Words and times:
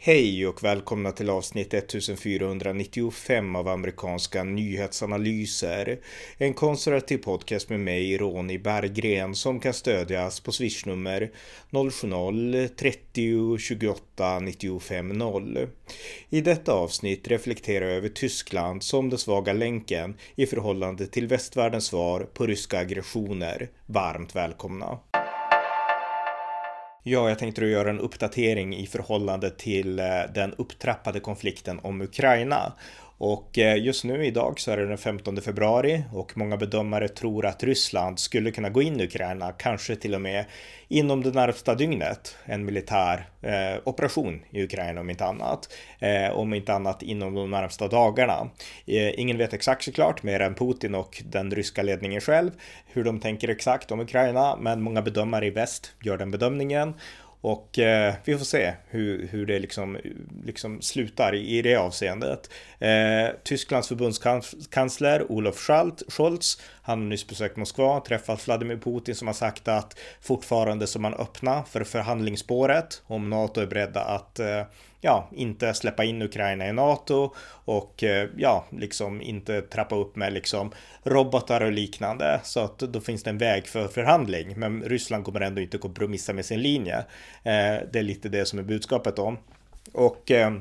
Hej 0.00 0.46
och 0.46 0.64
välkomna 0.64 1.12
till 1.12 1.30
avsnitt 1.30 1.74
1495 1.74 3.56
av 3.56 3.68
amerikanska 3.68 4.44
nyhetsanalyser. 4.44 5.98
En 6.36 6.54
konservativ 6.54 7.18
podcast 7.18 7.68
med 7.68 7.80
mig, 7.80 8.18
Ronny 8.18 8.58
Berggren, 8.58 9.34
som 9.34 9.60
kan 9.60 9.74
stödjas 9.74 10.40
på 10.40 10.52
swishnummer 10.52 11.30
070-30 11.70 13.58
28 13.58 14.38
95 14.38 15.08
0. 15.08 15.68
I 16.30 16.40
detta 16.40 16.72
avsnitt 16.72 17.28
reflekterar 17.28 17.86
jag 17.86 17.96
över 17.96 18.08
Tyskland 18.08 18.82
som 18.82 19.10
den 19.10 19.18
svaga 19.18 19.52
länken 19.52 20.16
i 20.34 20.46
förhållande 20.46 21.06
till 21.06 21.26
västvärldens 21.26 21.86
svar 21.86 22.20
på 22.20 22.46
ryska 22.46 22.78
aggressioner. 22.78 23.68
Varmt 23.86 24.36
välkomna! 24.36 24.98
Ja, 27.10 27.28
jag 27.28 27.38
tänkte 27.38 27.64
göra 27.64 27.90
en 27.90 28.00
uppdatering 28.00 28.76
i 28.76 28.86
förhållande 28.86 29.50
till 29.50 29.98
eh, 29.98 30.04
den 30.34 30.54
upptrappade 30.54 31.20
konflikten 31.20 31.80
om 31.82 32.00
Ukraina. 32.00 32.72
Och 33.18 33.58
eh, 33.58 33.84
just 33.84 34.04
nu 34.04 34.26
idag 34.26 34.60
så 34.60 34.70
är 34.70 34.76
det 34.76 34.86
den 34.86 34.98
15 34.98 35.40
februari 35.40 36.04
och 36.12 36.36
många 36.36 36.56
bedömare 36.56 37.08
tror 37.08 37.46
att 37.46 37.62
Ryssland 37.62 38.18
skulle 38.18 38.50
kunna 38.50 38.68
gå 38.68 38.82
in 38.82 39.00
i 39.00 39.04
Ukraina, 39.04 39.52
kanske 39.52 39.96
till 39.96 40.14
och 40.14 40.20
med 40.20 40.44
inom 40.88 41.22
det 41.22 41.34
närmsta 41.34 41.74
dygnet. 41.74 42.36
En 42.44 42.64
militär 42.64 43.28
eh, 43.42 43.80
operation 43.84 44.40
i 44.50 44.62
Ukraina 44.62 45.00
om 45.00 45.10
inte 45.10 45.24
annat. 45.24 45.74
Eh, 45.98 46.30
om 46.30 46.54
inte 46.54 46.72
annat 46.72 47.02
inom 47.02 47.34
de 47.34 47.50
närmsta 47.50 47.88
dagarna. 47.88 48.50
Eh, 48.86 49.20
ingen 49.20 49.38
vet 49.38 49.52
exakt 49.52 49.84
såklart, 49.84 50.22
mer 50.22 50.40
än 50.40 50.54
Putin 50.54 50.94
och 50.94 51.22
den 51.26 51.50
ryska 51.50 51.82
ledningen 51.82 52.20
själv, 52.20 52.50
hur 52.86 53.04
de 53.04 53.20
tänker 53.20 53.48
exakt 53.48 53.92
om 53.92 54.00
Ukraina, 54.00 54.56
men 54.56 54.82
många 54.82 55.02
bedömare 55.02 55.46
i 55.46 55.50
väst 55.50 55.92
gör 56.02 56.18
den 56.18 56.30
bedömningen. 56.30 56.94
Och 57.40 57.78
eh, 57.78 58.14
vi 58.24 58.38
får 58.38 58.44
se 58.44 58.72
hur, 58.88 59.28
hur 59.28 59.46
det 59.46 59.58
liksom, 59.58 59.98
liksom 60.44 60.82
slutar 60.82 61.34
i, 61.34 61.58
i 61.58 61.62
det 61.62 61.76
avseendet. 61.76 62.50
Eh, 62.78 63.28
Tysklands 63.44 63.88
förbundskansler 63.88 65.32
Olof 65.32 65.70
Scholz, 66.08 66.60
han 66.82 66.98
har 66.98 67.06
nyss 67.06 67.26
besökt 67.26 67.56
Moskva, 67.56 68.00
träffat 68.00 68.46
Vladimir 68.46 68.76
Putin 68.76 69.14
som 69.14 69.26
har 69.26 69.34
sagt 69.34 69.68
att 69.68 69.98
fortfarande 70.20 70.86
så 70.86 70.98
man 70.98 71.14
öppna 71.14 71.64
för 71.64 71.84
förhandlingsspåret 71.84 73.02
om 73.06 73.30
NATO 73.30 73.60
är 73.60 73.66
beredda 73.66 74.00
att 74.00 74.38
eh, 74.38 74.62
ja, 75.00 75.28
inte 75.32 75.74
släppa 75.74 76.04
in 76.04 76.22
Ukraina 76.22 76.68
i 76.68 76.72
NATO 76.72 77.34
och 77.64 78.04
eh, 78.04 78.28
ja, 78.36 78.64
liksom 78.70 79.22
inte 79.22 79.62
trappa 79.62 79.96
upp 79.96 80.16
med 80.16 80.32
liksom 80.32 80.72
robotar 81.02 81.60
och 81.60 81.72
liknande. 81.72 82.40
Så 82.44 82.60
att 82.60 82.78
då 82.78 83.00
finns 83.00 83.22
det 83.22 83.30
en 83.30 83.38
väg 83.38 83.66
för 83.66 83.88
förhandling. 83.88 84.58
Men 84.58 84.82
Ryssland 84.82 85.24
kommer 85.24 85.40
ändå 85.40 85.60
inte 85.60 85.78
kompromissa 85.78 86.32
med 86.32 86.44
sin 86.44 86.62
linje. 86.62 86.96
Eh, 87.42 87.76
det 87.92 87.98
är 87.98 88.02
lite 88.02 88.28
det 88.28 88.46
som 88.46 88.58
är 88.58 88.62
budskapet 88.62 89.18
om. 89.18 89.38
Och 89.92 90.30
eh, 90.30 90.52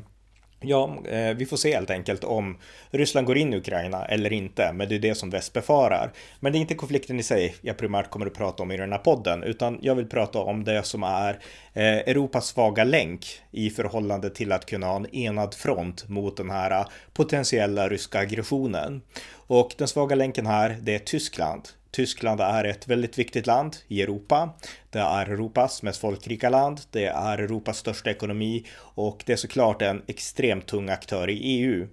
Ja, 0.59 0.97
eh, 1.05 1.33
vi 1.33 1.45
får 1.45 1.57
se 1.57 1.73
helt 1.73 1.89
enkelt 1.89 2.23
om 2.23 2.57
Ryssland 2.89 3.27
går 3.27 3.37
in 3.37 3.53
i 3.53 3.57
Ukraina 3.57 4.05
eller 4.05 4.33
inte, 4.33 4.73
men 4.73 4.89
det 4.89 4.95
är 4.95 4.99
det 4.99 5.15
som 5.15 5.29
väst 5.29 5.53
befarar. 5.53 6.11
Men 6.39 6.51
det 6.51 6.57
är 6.57 6.59
inte 6.59 6.75
konflikten 6.75 7.19
i 7.19 7.23
sig 7.23 7.55
jag 7.61 7.77
primärt 7.77 8.09
kommer 8.09 8.25
att 8.25 8.33
prata 8.33 8.63
om 8.63 8.71
i 8.71 8.77
den 8.77 8.91
här 8.91 8.99
podden, 8.99 9.43
utan 9.43 9.79
jag 9.81 9.95
vill 9.95 10.09
prata 10.09 10.39
om 10.39 10.63
det 10.63 10.83
som 10.83 11.03
är 11.03 11.39
eh, 11.73 11.83
Europas 11.83 12.47
svaga 12.47 12.83
länk 12.83 13.25
i 13.51 13.69
förhållande 13.69 14.29
till 14.29 14.51
att 14.51 14.65
kunna 14.65 14.87
ha 14.87 14.95
en 14.95 15.15
enad 15.15 15.53
front 15.53 16.09
mot 16.09 16.37
den 16.37 16.49
här 16.49 16.85
potentiella 17.13 17.89
ryska 17.89 18.19
aggressionen. 18.19 19.01
Och 19.33 19.75
den 19.77 19.87
svaga 19.87 20.15
länken 20.15 20.45
här, 20.45 20.77
det 20.81 20.95
är 20.95 20.99
Tyskland. 20.99 21.69
Tyskland 21.97 22.41
är 22.41 22.63
ett 22.63 22.87
väldigt 22.87 23.19
viktigt 23.19 23.47
land 23.47 23.75
i 23.87 24.01
Europa. 24.01 24.53
Det 24.89 24.99
är 24.99 25.25
Europas 25.25 25.83
mest 25.83 26.01
folkrika 26.01 26.49
land. 26.49 26.81
Det 26.91 27.05
är 27.05 27.37
Europas 27.37 27.77
största 27.77 28.11
ekonomi 28.11 28.65
och 28.79 29.23
det 29.25 29.33
är 29.33 29.37
såklart 29.37 29.81
en 29.81 30.01
extremt 30.07 30.65
tung 30.65 30.89
aktör 30.89 31.29
i 31.29 31.37
EU. 31.37 31.87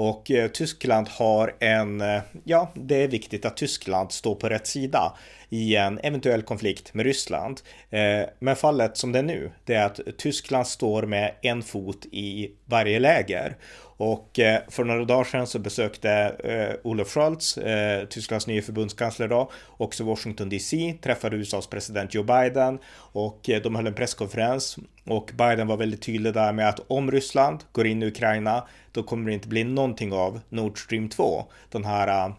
Och 0.00 0.30
eh, 0.30 0.48
Tyskland 0.48 1.08
har 1.08 1.54
en, 1.58 2.00
eh, 2.00 2.22
ja, 2.44 2.70
det 2.74 3.02
är 3.02 3.08
viktigt 3.08 3.44
att 3.44 3.56
Tyskland 3.56 4.12
står 4.12 4.34
på 4.34 4.48
rätt 4.48 4.66
sida 4.66 5.16
i 5.48 5.76
en 5.76 5.98
eventuell 6.02 6.42
konflikt 6.42 6.94
med 6.94 7.06
Ryssland. 7.06 7.60
Eh, 7.90 8.22
men 8.38 8.56
fallet 8.56 8.96
som 8.96 9.12
det 9.12 9.18
är 9.18 9.22
nu, 9.22 9.50
det 9.64 9.74
är 9.74 9.86
att 9.86 10.00
Tyskland 10.18 10.66
står 10.66 11.02
med 11.02 11.34
en 11.42 11.62
fot 11.62 12.06
i 12.12 12.50
varje 12.64 12.98
läger. 12.98 13.56
Och 13.96 14.30
för 14.68 14.84
några 14.84 15.04
dagar 15.04 15.24
sedan 15.24 15.46
så 15.46 15.58
besökte 15.58 16.10
eh, 16.44 16.90
Olof 16.90 17.08
Scholz, 17.08 17.58
eh, 17.58 18.04
Tysklands 18.04 18.46
nya 18.46 18.62
förbundskansler 18.62 19.28
då, 19.28 19.50
också 19.68 20.04
Washington 20.04 20.48
DC, 20.48 20.94
träffade 21.02 21.36
USAs 21.36 21.66
president 21.66 22.14
Joe 22.14 22.22
Biden 22.22 22.78
och 22.94 23.40
de 23.62 23.74
höll 23.74 23.86
en 23.86 23.94
presskonferens 23.94 24.78
och 25.04 25.30
Biden 25.34 25.66
var 25.66 25.76
väldigt 25.76 26.02
tydlig 26.02 26.34
där 26.34 26.52
med 26.52 26.68
att 26.68 26.80
om 26.86 27.10
Ryssland 27.10 27.64
går 27.72 27.86
in 27.86 28.02
i 28.02 28.06
Ukraina, 28.06 28.64
då 28.92 29.02
kommer 29.02 29.26
det 29.26 29.34
inte 29.34 29.48
bli 29.48 29.64
någonting 29.64 30.12
av 30.12 30.40
Nord 30.48 30.84
Stream 30.84 31.08
2, 31.08 31.44
den 31.70 31.84
här 31.84 32.32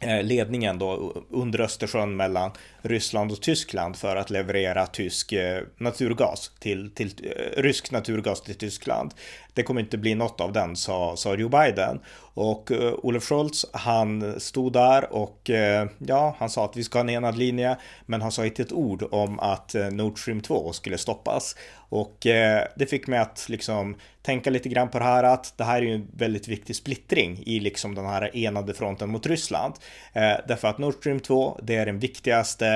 eh, 0.00 0.22
ledningen 0.22 0.78
då 0.78 1.14
under 1.30 1.60
Östersjön 1.60 2.16
mellan 2.16 2.50
Ryssland 2.82 3.32
och 3.32 3.42
Tyskland 3.42 3.96
för 3.96 4.16
att 4.16 4.30
leverera 4.30 4.86
tysk 4.86 5.32
eh, 5.32 5.62
naturgas 5.76 6.52
till, 6.58 6.90
till 6.94 7.14
eh, 7.22 7.62
rysk 7.62 7.90
naturgas 7.90 8.42
till 8.42 8.54
Tyskland 8.54 9.14
det 9.54 9.62
kommer 9.62 9.80
inte 9.80 9.98
bli 9.98 10.14
något 10.14 10.40
av 10.40 10.52
den, 10.52 10.76
sa, 10.76 11.16
sa 11.16 11.34
Joe 11.34 11.48
Biden. 11.48 12.00
Och 12.34 12.70
uh, 12.70 12.94
Olof 13.02 13.24
Scholz, 13.24 13.66
han 13.72 14.40
stod 14.40 14.72
där 14.72 15.12
och 15.12 15.50
uh, 15.50 15.90
ja, 15.98 16.36
han 16.38 16.50
sa 16.50 16.64
att 16.64 16.76
vi 16.76 16.84
ska 16.84 16.98
ha 16.98 17.04
en 17.04 17.10
enad 17.10 17.38
linje, 17.38 17.76
men 18.06 18.22
han 18.22 18.32
sa 18.32 18.44
inte 18.44 18.62
ett 18.62 18.72
ord 18.72 19.04
om 19.10 19.40
att 19.40 19.74
uh, 19.74 19.90
Nord 19.90 20.18
Stream 20.18 20.40
2 20.40 20.72
skulle 20.72 20.98
stoppas. 20.98 21.56
Och 21.92 22.16
det 22.76 22.90
fick 22.90 23.06
mig 23.06 23.18
att 23.18 23.46
liksom 23.48 23.96
tänka 24.22 24.50
lite 24.50 24.68
grann 24.68 24.88
på 24.88 24.98
det 24.98 25.04
här 25.04 25.24
att 25.24 25.54
det 25.56 25.64
här 25.64 25.76
är 25.76 25.86
ju 25.86 25.94
en 25.94 26.08
väldigt 26.12 26.48
viktig 26.48 26.76
splittring 26.76 27.42
i 27.46 27.60
liksom 27.60 27.94
den 27.94 28.06
här 28.06 28.36
enade 28.36 28.74
fronten 28.74 29.10
mot 29.10 29.26
Ryssland. 29.26 29.74
därför 30.48 30.68
att 30.68 30.78
Nord 30.78 30.94
Stream 30.94 31.20
2, 31.20 31.60
det 31.62 31.76
är 31.76 31.86
den 31.86 31.98
viktigaste 31.98 32.69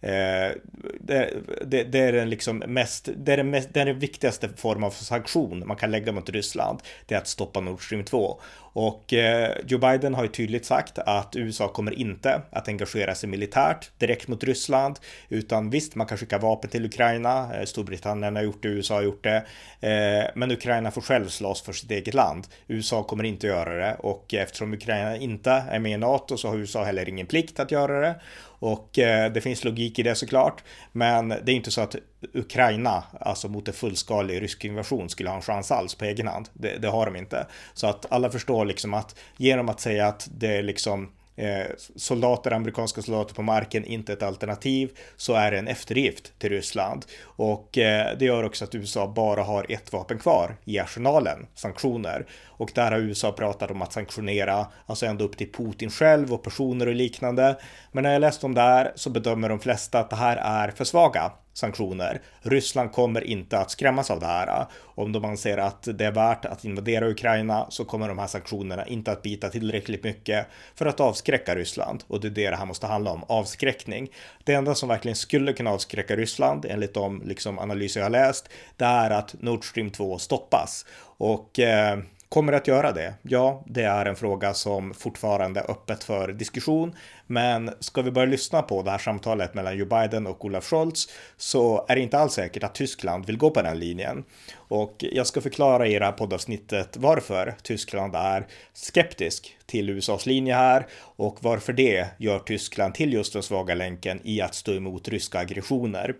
Eh, 0.00 0.52
det, 1.00 1.34
det, 1.66 1.84
det, 1.84 1.98
är 1.98 2.12
den 2.12 2.30
liksom 2.30 2.58
mest, 2.58 3.08
det 3.16 3.32
är 3.32 3.36
den, 3.36 3.50
mest, 3.50 3.68
det 3.72 3.80
är 3.80 3.86
den 3.86 3.98
viktigaste 3.98 4.48
form 4.48 4.84
av 4.84 4.90
sanktion 4.90 5.62
man 5.66 5.76
kan 5.76 5.90
lägga 5.90 6.12
mot 6.12 6.30
Ryssland. 6.30 6.78
Det 7.06 7.14
är 7.14 7.18
att 7.18 7.28
stoppa 7.28 7.60
Nord 7.60 7.86
Stream 7.86 8.04
2. 8.04 8.40
Och 8.72 9.12
eh, 9.12 9.56
Joe 9.66 9.78
Biden 9.78 10.14
har 10.14 10.22
ju 10.22 10.28
tydligt 10.28 10.64
sagt 10.66 10.98
att 10.98 11.36
USA 11.36 11.68
kommer 11.68 11.98
inte 11.98 12.42
att 12.50 12.68
engagera 12.68 13.14
sig 13.14 13.28
militärt 13.28 13.90
direkt 13.98 14.28
mot 14.28 14.44
Ryssland, 14.44 14.98
utan 15.28 15.70
visst, 15.70 15.94
man 15.94 16.06
kan 16.06 16.18
skicka 16.18 16.38
vapen 16.38 16.70
till 16.70 16.84
Ukraina. 16.84 17.56
Eh, 17.56 17.64
Storbritannien 17.64 18.36
har 18.36 18.42
gjort 18.42 18.62
det, 18.62 18.68
USA 18.68 18.94
har 18.94 19.02
gjort 19.02 19.24
det, 19.24 19.36
eh, 19.80 20.30
men 20.34 20.50
Ukraina 20.50 20.90
får 20.90 21.00
själv 21.00 21.28
slåss 21.28 21.62
för 21.62 21.72
sitt 21.72 21.90
eget 21.90 22.14
land. 22.14 22.46
USA 22.68 23.02
kommer 23.02 23.24
inte 23.24 23.46
göra 23.46 23.76
det 23.76 23.96
och 23.98 24.34
eftersom 24.34 24.74
Ukraina 24.74 25.16
inte 25.16 25.50
är 25.50 25.78
med 25.78 25.92
i 25.92 25.96
NATO 25.96 26.36
så 26.36 26.48
har 26.48 26.56
USA 26.56 26.84
heller 26.84 27.08
ingen 27.08 27.26
plikt 27.26 27.60
att 27.60 27.70
göra 27.70 28.00
det. 28.00 28.20
Och 28.60 28.90
det 29.34 29.42
finns 29.42 29.64
logik 29.64 29.98
i 29.98 30.02
det 30.02 30.14
såklart. 30.14 30.62
Men 30.92 31.28
det 31.28 31.52
är 31.52 31.54
inte 31.54 31.70
så 31.70 31.80
att 31.80 31.96
Ukraina, 32.34 33.04
alltså 33.20 33.48
mot 33.48 33.68
en 33.68 33.74
fullskalig 33.74 34.42
rysk 34.42 34.64
invasion, 34.64 35.08
skulle 35.08 35.28
ha 35.28 35.36
en 35.36 35.42
chans 35.42 35.70
alls 35.70 35.94
på 35.94 36.04
egen 36.04 36.26
hand. 36.26 36.48
Det, 36.52 36.78
det 36.78 36.88
har 36.88 37.06
de 37.06 37.16
inte. 37.16 37.46
Så 37.74 37.86
att 37.86 38.12
alla 38.12 38.30
förstår 38.30 38.64
liksom 38.64 38.94
att 38.94 39.18
genom 39.36 39.68
att 39.68 39.80
säga 39.80 40.06
att 40.06 40.28
det 40.32 40.56
är 40.56 40.62
liksom 40.62 41.08
eh, 41.38 41.66
soldater, 41.96 42.52
amerikanska 42.52 43.02
soldater 43.02 43.34
på 43.34 43.42
marken 43.42 43.84
inte 43.84 44.12
ett 44.12 44.22
alternativ 44.22 44.90
så 45.16 45.34
är 45.34 45.50
det 45.50 45.58
en 45.58 45.68
eftergift 45.68 46.38
till 46.38 46.50
Ryssland. 46.50 47.04
Och 47.22 47.78
eh, 47.78 48.18
det 48.18 48.24
gör 48.24 48.44
också 48.44 48.64
att 48.64 48.74
USA 48.74 49.12
bara 49.16 49.42
har 49.42 49.66
ett 49.68 49.92
vapen 49.92 50.18
kvar 50.18 50.56
i 50.64 50.78
arsenalen, 50.78 51.46
sanktioner. 51.54 52.26
Och 52.46 52.70
där 52.74 52.90
har 52.90 52.98
USA 52.98 53.32
pratat 53.32 53.70
om 53.70 53.82
att 53.82 53.92
sanktionera, 53.92 54.66
alltså 54.86 55.06
ända 55.06 55.24
upp 55.24 55.36
till 55.36 55.52
Putin 55.52 55.90
själv 55.90 56.32
och 56.32 56.42
personer 56.42 56.86
och 56.86 56.94
liknande. 56.94 57.58
Men 57.92 58.02
när 58.02 58.12
jag 58.12 58.20
läst 58.20 58.44
om 58.44 58.54
det 58.54 58.60
här 58.60 58.92
så 58.94 59.10
bedömer 59.10 59.48
de 59.48 59.60
flesta 59.60 59.98
att 59.98 60.10
det 60.10 60.16
här 60.16 60.36
är 60.36 60.70
för 60.70 60.84
svaga 60.84 61.32
sanktioner. 61.58 62.20
Ryssland 62.40 62.92
kommer 62.92 63.24
inte 63.24 63.58
att 63.58 63.70
skrämmas 63.70 64.10
av 64.10 64.20
det 64.20 64.26
här. 64.26 64.66
Om 64.82 65.12
de 65.12 65.24
anser 65.24 65.58
att 65.58 65.88
det 65.94 66.04
är 66.06 66.12
värt 66.12 66.44
att 66.44 66.64
invadera 66.64 67.08
Ukraina 67.08 67.66
så 67.70 67.84
kommer 67.84 68.08
de 68.08 68.18
här 68.18 68.26
sanktionerna 68.26 68.86
inte 68.86 69.12
att 69.12 69.22
bita 69.22 69.48
tillräckligt 69.48 70.04
mycket 70.04 70.46
för 70.74 70.86
att 70.86 71.00
avskräcka 71.00 71.54
Ryssland. 71.54 72.04
Och 72.06 72.20
det 72.20 72.28
är 72.28 72.30
det 72.30 72.50
det 72.50 72.56
här 72.56 72.66
måste 72.66 72.86
handla 72.86 73.10
om, 73.10 73.24
avskräckning. 73.28 74.08
Det 74.44 74.54
enda 74.54 74.74
som 74.74 74.88
verkligen 74.88 75.16
skulle 75.16 75.52
kunna 75.52 75.70
avskräcka 75.70 76.16
Ryssland, 76.16 76.64
enligt 76.64 76.94
de 76.94 77.22
liksom, 77.24 77.58
analyser 77.58 78.00
jag 78.00 78.04
har 78.04 78.10
läst, 78.10 78.48
det 78.76 78.84
är 78.84 79.10
att 79.10 79.34
Nord 79.40 79.64
Stream 79.64 79.90
2 79.90 80.18
stoppas. 80.18 80.86
Och 81.18 81.58
eh, 81.58 81.98
Kommer 82.28 82.52
det 82.52 82.58
att 82.58 82.66
göra 82.66 82.92
det? 82.92 83.14
Ja, 83.22 83.64
det 83.66 83.82
är 83.82 84.06
en 84.06 84.16
fråga 84.16 84.54
som 84.54 84.94
fortfarande 84.94 85.60
är 85.60 85.70
öppet 85.70 86.04
för 86.04 86.32
diskussion. 86.32 86.94
Men 87.26 87.70
ska 87.80 88.02
vi 88.02 88.10
börja 88.10 88.26
lyssna 88.26 88.62
på 88.62 88.82
det 88.82 88.90
här 88.90 88.98
samtalet 88.98 89.54
mellan 89.54 89.76
Joe 89.76 89.86
Biden 89.86 90.26
och 90.26 90.44
Olaf 90.44 90.64
Scholz 90.64 91.08
så 91.36 91.86
är 91.88 91.94
det 91.94 92.00
inte 92.02 92.18
alls 92.18 92.32
säkert 92.32 92.62
att 92.62 92.74
Tyskland 92.74 93.26
vill 93.26 93.38
gå 93.38 93.50
på 93.50 93.62
den 93.62 93.78
linjen. 93.78 94.24
Och 94.54 94.94
jag 95.12 95.26
ska 95.26 95.40
förklara 95.40 95.86
i 95.86 95.98
det 95.98 96.04
här 96.04 96.12
poddavsnittet 96.12 96.96
varför 96.96 97.54
Tyskland 97.62 98.14
är 98.16 98.46
skeptisk 98.72 99.56
till 99.66 99.90
USAs 99.90 100.26
linje 100.26 100.54
här 100.54 100.86
och 101.00 101.36
varför 101.40 101.72
det 101.72 102.06
gör 102.18 102.38
Tyskland 102.38 102.94
till 102.94 103.12
just 103.12 103.32
den 103.32 103.42
svaga 103.42 103.74
länken 103.74 104.20
i 104.24 104.40
att 104.40 104.54
stå 104.54 104.74
emot 104.74 105.08
ryska 105.08 105.38
aggressioner. 105.38 106.14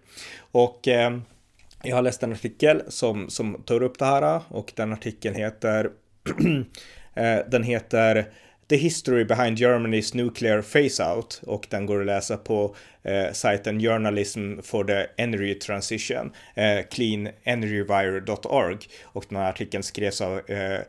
Och 0.52 0.88
eh, 0.88 1.18
jag 1.82 1.96
har 1.96 2.02
läst 2.02 2.22
en 2.22 2.32
artikel 2.32 2.82
som, 2.88 3.30
som 3.30 3.62
tar 3.62 3.82
upp 3.82 3.98
det 3.98 4.04
här 4.04 4.40
och 4.48 4.72
den 4.76 4.92
artikeln 4.92 5.34
heter 5.34 5.90
eh, 7.14 7.38
den 7.50 7.62
heter 7.62 8.26
The 8.68 8.76
History 8.76 9.24
Behind 9.24 9.58
Germany's 9.58 10.16
Nuclear 10.16 10.62
Phase-Out 10.62 11.42
och 11.42 11.66
den 11.70 11.86
går 11.86 12.00
att 12.00 12.06
läsa 12.06 12.36
på 12.36 12.76
eh, 13.02 13.32
sajten 13.32 13.80
Journalism 13.80 14.60
for 14.62 14.84
the 14.84 15.22
Energy 15.22 15.54
Transition, 15.54 16.32
eh, 16.54 16.78
cleanenergywire.org 16.90 18.78
och 19.02 19.24
den 19.28 19.38
här 19.38 19.48
artikeln 19.48 19.82
skrevs 19.82 20.20
av 20.20 20.50
eh, 20.50 20.80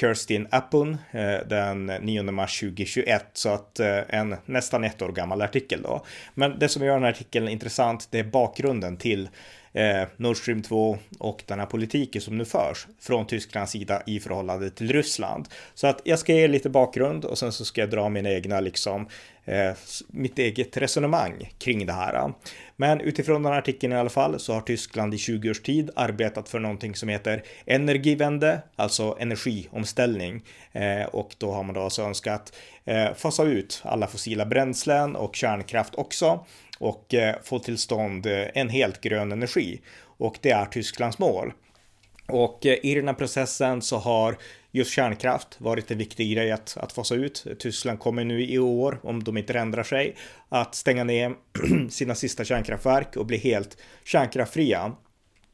Kirstin 0.00 0.48
Appun 0.50 0.96
eh, 1.10 1.38
den 1.48 1.86
9 1.86 2.22
mars 2.22 2.60
2021, 2.60 3.24
så 3.32 3.48
att 3.48 3.80
eh, 3.80 3.98
en 4.08 4.36
nästan 4.44 4.84
ett 4.84 5.02
år 5.02 5.12
gammal 5.12 5.42
artikel 5.42 5.82
då. 5.82 6.04
Men 6.34 6.58
det 6.58 6.68
som 6.68 6.84
gör 6.84 6.94
den 6.94 7.02
här 7.02 7.10
artikeln 7.10 7.48
intressant, 7.48 8.08
det 8.10 8.18
är 8.18 8.24
bakgrunden 8.24 8.96
till 8.96 9.28
eh, 9.72 10.08
Nord 10.16 10.36
Stream 10.36 10.62
2 10.62 10.98
och 11.18 11.42
den 11.46 11.58
här 11.58 11.66
politiken 11.66 12.22
som 12.22 12.38
nu 12.38 12.44
förs 12.44 12.86
från 13.00 13.26
Tysklands 13.26 13.72
sida 13.72 14.02
i 14.06 14.20
förhållande 14.20 14.70
till 14.70 14.92
Ryssland. 14.92 15.48
Så 15.74 15.86
att 15.86 16.00
jag 16.04 16.18
ska 16.18 16.34
ge 16.34 16.48
lite 16.48 16.70
bakgrund 16.70 17.24
och 17.24 17.38
sen 17.38 17.52
så 17.52 17.64
ska 17.64 17.80
jag 17.80 17.90
dra 17.90 18.08
mina 18.08 18.30
egna 18.30 18.60
liksom 18.60 19.08
Eh, 19.48 19.72
mitt 20.08 20.38
eget 20.38 20.76
resonemang 20.76 21.52
kring 21.58 21.86
det 21.86 21.92
här. 21.92 22.32
Men 22.76 23.00
utifrån 23.00 23.42
den 23.42 23.52
här 23.52 23.58
artikeln 23.58 23.92
i 23.92 23.96
alla 23.96 24.10
fall 24.10 24.40
så 24.40 24.54
har 24.54 24.60
Tyskland 24.60 25.14
i 25.14 25.18
20 25.18 25.50
års 25.50 25.62
tid 25.62 25.90
arbetat 25.96 26.48
för 26.48 26.58
någonting 26.58 26.94
som 26.94 27.08
heter 27.08 27.42
energivände, 27.66 28.62
alltså 28.76 29.16
energiomställning. 29.20 30.42
Eh, 30.72 31.02
och 31.02 31.34
då 31.38 31.52
har 31.52 31.62
man 31.62 31.74
då 31.74 31.80
alltså 31.80 32.02
önskat 32.02 32.52
eh, 32.84 33.14
fasa 33.14 33.44
ut 33.44 33.82
alla 33.84 34.06
fossila 34.06 34.46
bränslen 34.46 35.16
och 35.16 35.36
kärnkraft 35.36 35.94
också 35.94 36.46
och 36.78 37.14
få 37.42 37.58
till 37.58 37.78
stånd 37.78 38.26
en 38.54 38.68
helt 38.68 39.00
grön 39.00 39.32
energi. 39.32 39.80
Och 40.00 40.38
det 40.40 40.50
är 40.50 40.64
Tysklands 40.64 41.18
mål. 41.18 41.52
Och 42.28 42.66
eh, 42.66 42.78
i 42.82 42.94
den 42.94 43.08
här 43.08 43.14
processen 43.14 43.82
så 43.82 43.96
har 43.96 44.38
just 44.72 44.90
kärnkraft 44.90 45.60
varit 45.60 45.90
en 45.90 45.98
viktig 45.98 46.32
grej 46.32 46.52
att, 46.52 46.76
att 46.76 46.92
fasa 46.92 47.14
ut. 47.14 47.46
Tyskland 47.58 47.98
kommer 47.98 48.24
nu 48.24 48.44
i 48.44 48.58
år, 48.58 49.00
om 49.02 49.24
de 49.24 49.36
inte 49.36 49.58
ändrar 49.58 49.82
sig, 49.82 50.16
att 50.48 50.74
stänga 50.74 51.04
ner 51.04 51.34
sina 51.90 52.14
sista 52.14 52.44
kärnkraftverk 52.44 53.16
och 53.16 53.26
bli 53.26 53.36
helt 53.36 53.76
kärnkraftfria. 54.04 54.92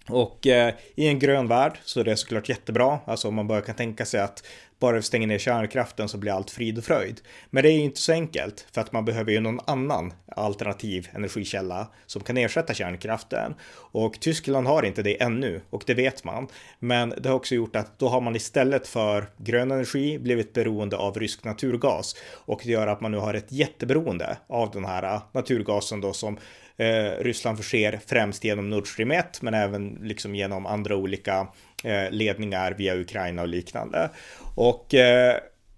Och 0.09 0.47
eh, 0.47 0.75
i 0.95 1.09
en 1.09 1.19
grön 1.19 1.49
värld 1.49 1.79
så 1.85 2.01
är 2.01 2.05
det 2.05 2.17
såklart 2.17 2.49
jättebra. 2.49 2.99
Alltså 3.07 3.29
om 3.29 3.35
man 3.35 3.49
bara 3.49 3.61
kan 3.61 3.75
tänka 3.75 4.05
sig 4.05 4.21
att 4.21 4.43
bara 4.79 4.97
vi 4.97 5.03
stänger 5.03 5.27
ner 5.27 5.39
kärnkraften 5.39 6.09
så 6.09 6.19
blir 6.19 6.33
allt 6.33 6.51
frid 6.51 6.79
och 6.79 6.85
fröjd. 6.85 7.21
Men 7.51 7.63
det 7.63 7.71
är 7.71 7.73
ju 7.73 7.85
inte 7.85 8.01
så 8.01 8.13
enkelt 8.13 8.67
för 8.73 8.81
att 8.81 8.93
man 8.93 9.05
behöver 9.05 9.33
ju 9.33 9.41
någon 9.41 9.61
annan 9.67 10.13
alternativ 10.27 11.09
energikälla 11.13 11.89
som 12.07 12.23
kan 12.23 12.37
ersätta 12.37 12.75
kärnkraften. 12.75 13.55
Och 13.75 14.21
Tyskland 14.21 14.67
har 14.67 14.83
inte 14.83 15.03
det 15.03 15.23
ännu 15.23 15.61
och 15.71 15.83
det 15.87 15.95
vet 15.95 16.25
man. 16.25 16.49
Men 16.79 17.15
det 17.19 17.29
har 17.29 17.37
också 17.37 17.55
gjort 17.55 17.77
att 17.77 17.99
då 17.99 18.09
har 18.09 18.21
man 18.21 18.37
istället 18.37 18.87
för 18.87 19.31
grön 19.37 19.71
energi 19.71 20.19
blivit 20.19 20.53
beroende 20.53 20.97
av 20.97 21.19
rysk 21.19 21.45
naturgas 21.45 22.17
och 22.31 22.61
det 22.65 22.71
gör 22.71 22.87
att 22.87 23.01
man 23.01 23.11
nu 23.11 23.19
har 23.19 23.35
ett 23.35 23.53
jätteberoende 23.53 24.37
av 24.47 24.71
den 24.71 24.85
här 24.85 25.21
naturgasen 25.33 26.01
då 26.01 26.13
som 26.13 26.39
Eh, 26.77 27.25
Ryssland 27.25 27.59
förser 27.59 28.01
främst 28.07 28.45
genom 28.45 28.71
Nord 28.71 28.89
Stream 28.89 29.11
1 29.11 29.43
men 29.43 29.55
även 29.55 29.99
liksom 30.03 30.35
genom 30.35 30.67
andra 30.67 30.97
olika 30.97 31.47
eh, 31.85 32.11
ledningar 32.11 32.73
via 32.73 32.97
Ukraina 32.97 33.43
och 33.43 33.49
liknande. 33.49 34.11
Och 34.55 34.95
eh, 34.95 35.37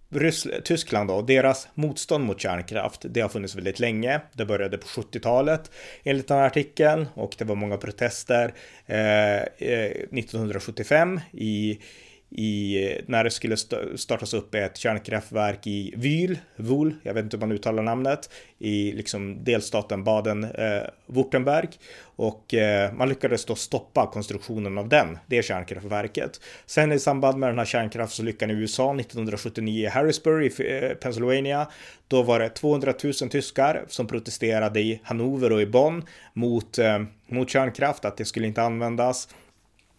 Ryssland, 0.08 0.64
Tyskland 0.64 1.08
då, 1.08 1.22
deras 1.22 1.68
motstånd 1.74 2.24
mot 2.24 2.40
kärnkraft, 2.40 3.04
det 3.08 3.20
har 3.20 3.28
funnits 3.28 3.54
väldigt 3.54 3.80
länge. 3.80 4.20
Det 4.32 4.44
började 4.44 4.78
på 4.78 4.86
70-talet 4.86 5.70
enligt 6.04 6.28
den 6.28 6.38
här 6.38 6.46
artikeln 6.46 7.06
och 7.14 7.34
det 7.38 7.44
var 7.44 7.54
många 7.54 7.76
protester 7.76 8.54
eh, 8.86 9.42
1975 9.58 11.20
i 11.32 11.78
i, 12.30 12.84
eh, 12.84 13.02
när 13.06 13.24
det 13.24 13.30
skulle 13.30 13.56
startas 13.96 14.34
upp 14.34 14.54
ett 14.54 14.76
kärnkraftverk 14.76 15.66
i 15.66 15.94
Vyl, 15.96 16.38
Vul, 16.56 16.94
jag 17.02 17.14
vet 17.14 17.24
inte 17.24 17.36
hur 17.36 17.40
man 17.40 17.52
uttalar 17.52 17.82
namnet, 17.82 18.30
i 18.58 18.92
liksom 18.92 19.44
delstaten 19.44 20.04
Baden-Württemberg. 20.04 21.68
Eh, 21.68 21.78
och 22.16 22.54
eh, 22.54 22.92
man 22.92 23.08
lyckades 23.08 23.44
då 23.44 23.54
stoppa 23.54 24.06
konstruktionen 24.06 24.78
av 24.78 24.88
den, 24.88 25.18
det 25.26 25.44
kärnkraftverket. 25.44 26.40
Sen 26.66 26.92
i 26.92 26.98
samband 26.98 27.38
med 27.38 27.48
den 27.48 27.58
här 27.58 27.64
kärnkraftsolyckan 27.64 28.50
i 28.50 28.54
USA 28.54 28.94
1979 28.94 29.84
i 29.84 29.86
Harrisburg 29.86 30.52
i 30.60 30.84
eh, 30.84 30.90
Pennsylvania, 30.90 31.68
då 32.08 32.22
var 32.22 32.38
det 32.38 32.48
200 32.48 32.94
000 33.04 33.12
tyskar 33.12 33.84
som 33.88 34.06
protesterade 34.06 34.80
i 34.80 35.00
Hannover 35.04 35.52
och 35.52 35.62
i 35.62 35.66
Bonn 35.66 36.02
mot, 36.32 36.78
eh, 36.78 37.02
mot 37.26 37.50
kärnkraft, 37.50 38.04
att 38.04 38.16
det 38.16 38.24
skulle 38.24 38.46
inte 38.46 38.62
användas 38.62 39.28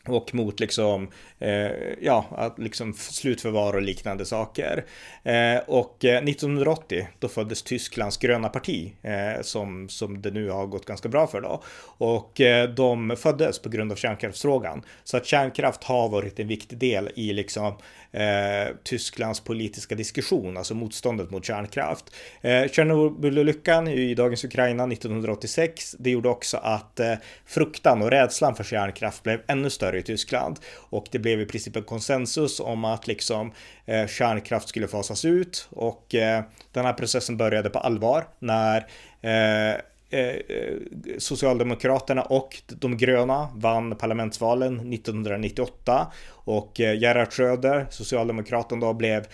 och 0.08 0.36
mot 0.36 0.60
liksom, 0.60 1.08
eh, 1.40 1.72
ja, 2.02 2.26
att 2.32 2.60
liksom 2.60 2.94
slutförvar 2.94 3.74
och 3.74 3.82
liknande 3.82 4.26
saker. 4.26 4.86
Eh, 5.24 5.58
och 5.68 6.06
eh, 6.06 6.24
1980, 6.24 7.08
då 7.20 7.28
föddes 7.28 7.64
Tysklands 7.64 8.18
gröna 8.18 8.50
parti, 8.50 8.94
eh, 9.02 9.42
som, 9.42 9.90
som 9.90 10.22
det 10.22 10.32
nu 10.32 10.50
har 10.50 10.68
gått 10.68 10.86
ganska 10.86 11.10
bra 11.10 11.28
för 11.28 11.42
då. 11.42 11.64
Och 11.98 12.42
eh, 12.42 12.70
de 12.70 13.16
föddes 13.18 13.60
på 13.60 13.70
grund 13.70 13.92
av 13.92 13.96
kärnkraftsfrågan. 13.96 14.82
Så 15.04 15.18
att 15.18 15.26
kärnkraft 15.26 15.84
har 15.84 16.10
varit 16.10 16.40
en 16.40 16.48
viktig 16.48 16.78
del 16.78 17.10
i 17.16 17.34
liksom 17.34 17.74
eh, 18.12 18.76
Tysklands 18.84 19.40
politiska 19.40 19.96
diskussion, 19.96 20.58
alltså 20.58 20.76
motståndet 20.76 21.32
mot 21.32 21.46
kärnkraft. 21.46 22.16
Eh, 22.42 22.68
Tjernobylolyckan 22.68 23.88
i 23.88 24.16
dagens 24.16 24.44
Ukraina 24.44 24.84
1986, 24.84 25.96
det 26.00 26.10
gjorde 26.10 26.30
också 26.30 26.58
att 26.58 27.00
eh, 27.00 27.14
fruktan 27.46 28.02
och 28.02 28.12
rädslan 28.12 28.56
för 28.56 28.64
kärnkraft 28.64 29.24
blev 29.24 29.42
ännu 29.48 29.70
större 29.70 29.97
i 29.98 30.04
Tyskland 30.04 30.60
och 30.76 31.08
det 31.12 31.20
blev 31.20 31.42
i 31.42 31.46
princip 31.46 31.76
en 31.76 31.84
konsensus 31.84 32.60
om 32.60 32.86
att 32.86 33.08
liksom 33.08 33.52
eh, 33.86 34.08
kärnkraft 34.08 34.70
skulle 34.70 34.88
fasas 34.88 35.26
ut 35.26 35.68
och 35.70 36.16
eh, 36.16 36.44
den 36.72 36.86
här 36.86 36.94
processen 36.94 37.38
började 37.38 37.70
på 37.70 37.80
allvar 37.80 38.28
när 38.40 38.88
eh, 39.22 39.72
eh, 40.10 40.36
eh 40.36 40.76
Socialdemokraterna 41.18 42.22
och 42.22 42.62
de 42.68 42.98
gröna 42.98 43.50
vann 43.56 43.96
parlamentsvalen 43.96 44.94
1998 44.94 46.12
och 46.30 46.80
eh, 46.80 47.00
Gerhard 47.00 47.34
Schröder, 47.34 47.88
Socialdemokraten 47.90 48.80
då, 48.80 48.94
blev, 48.94 49.28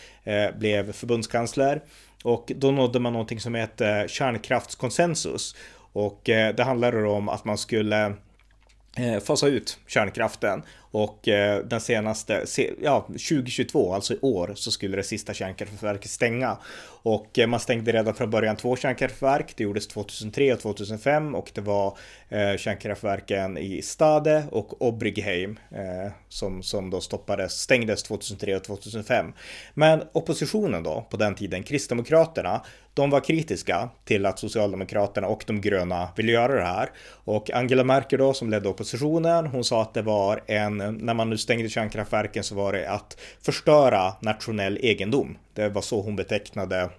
blev 0.59 0.91
förbundskansler. 0.91 1.81
Och 2.23 2.51
då 2.55 2.71
nådde 2.71 2.99
man 2.99 3.13
någonting 3.13 3.39
som 3.39 3.55
heter 3.55 4.07
kärnkraftskonsensus. 4.07 5.55
Och 5.93 6.21
det 6.25 6.63
handlade 6.63 7.07
om 7.07 7.29
att 7.29 7.45
man 7.45 7.57
skulle 7.57 8.13
Eh, 8.97 9.19
fasa 9.19 9.47
ut 9.47 9.79
kärnkraften 9.87 10.63
och 10.91 11.27
eh, 11.27 11.65
den 11.65 11.81
senaste, 11.81 12.45
ja 12.81 13.01
2022, 13.07 13.93
alltså 13.93 14.13
i 14.13 14.19
år, 14.21 14.51
så 14.55 14.71
skulle 14.71 14.97
det 14.97 15.03
sista 15.03 15.33
kärnkraftverket 15.33 16.11
stänga. 16.11 16.57
Och 17.03 17.39
eh, 17.39 17.47
man 17.47 17.59
stängde 17.59 17.91
redan 17.91 18.15
från 18.15 18.29
början 18.29 18.55
två 18.55 18.75
kärnkraftverk. 18.75 19.53
Det 19.57 19.63
gjordes 19.63 19.87
2003 19.87 20.53
och 20.53 20.59
2005 20.59 21.35
och 21.35 21.51
det 21.53 21.61
var 21.61 21.97
kärnkraftverken 22.57 23.57
i 23.57 23.81
Stade 23.81 24.43
och 24.51 24.81
Obrigheim 24.81 25.59
som, 26.29 26.63
som 26.63 26.89
då 26.89 27.01
stoppades, 27.01 27.53
stängdes 27.53 28.03
2003 28.03 28.55
och 28.55 28.63
2005. 28.63 29.33
Men 29.73 30.03
oppositionen 30.11 30.83
då, 30.83 31.07
på 31.09 31.17
den 31.17 31.35
tiden, 31.35 31.63
Kristdemokraterna, 31.63 32.61
de 32.93 33.09
var 33.09 33.19
kritiska 33.19 33.89
till 34.05 34.25
att 34.25 34.39
Socialdemokraterna 34.39 35.27
och 35.27 35.43
de 35.47 35.61
gröna 35.61 36.09
ville 36.15 36.31
göra 36.31 36.55
det 36.55 36.65
här. 36.65 36.89
Och 37.09 37.51
Angela 37.51 37.83
Merkel 37.83 38.19
då, 38.19 38.33
som 38.33 38.49
ledde 38.49 38.69
oppositionen, 38.69 39.47
hon 39.47 39.63
sa 39.63 39.81
att 39.81 39.93
det 39.93 40.01
var 40.01 40.43
en 40.47 40.77
när 40.77 41.13
man 41.13 41.29
nu 41.29 41.37
stängde 41.37 41.69
kärnkraftverken 41.69 42.43
så 42.43 42.55
var 42.55 42.73
det 42.73 42.89
att 42.89 43.17
förstöra 43.41 44.13
nationell 44.21 44.77
egendom. 44.81 45.37
Det 45.53 45.69
var 45.69 45.81
så 45.81 46.01
hon 46.01 46.15
betecknade 46.15 46.89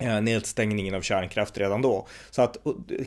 Eh, 0.00 0.20
nedstängningen 0.20 0.94
av 0.94 1.00
kärnkraft 1.00 1.58
redan 1.58 1.82
då. 1.82 2.06
Så 2.30 2.42
att 2.42 2.56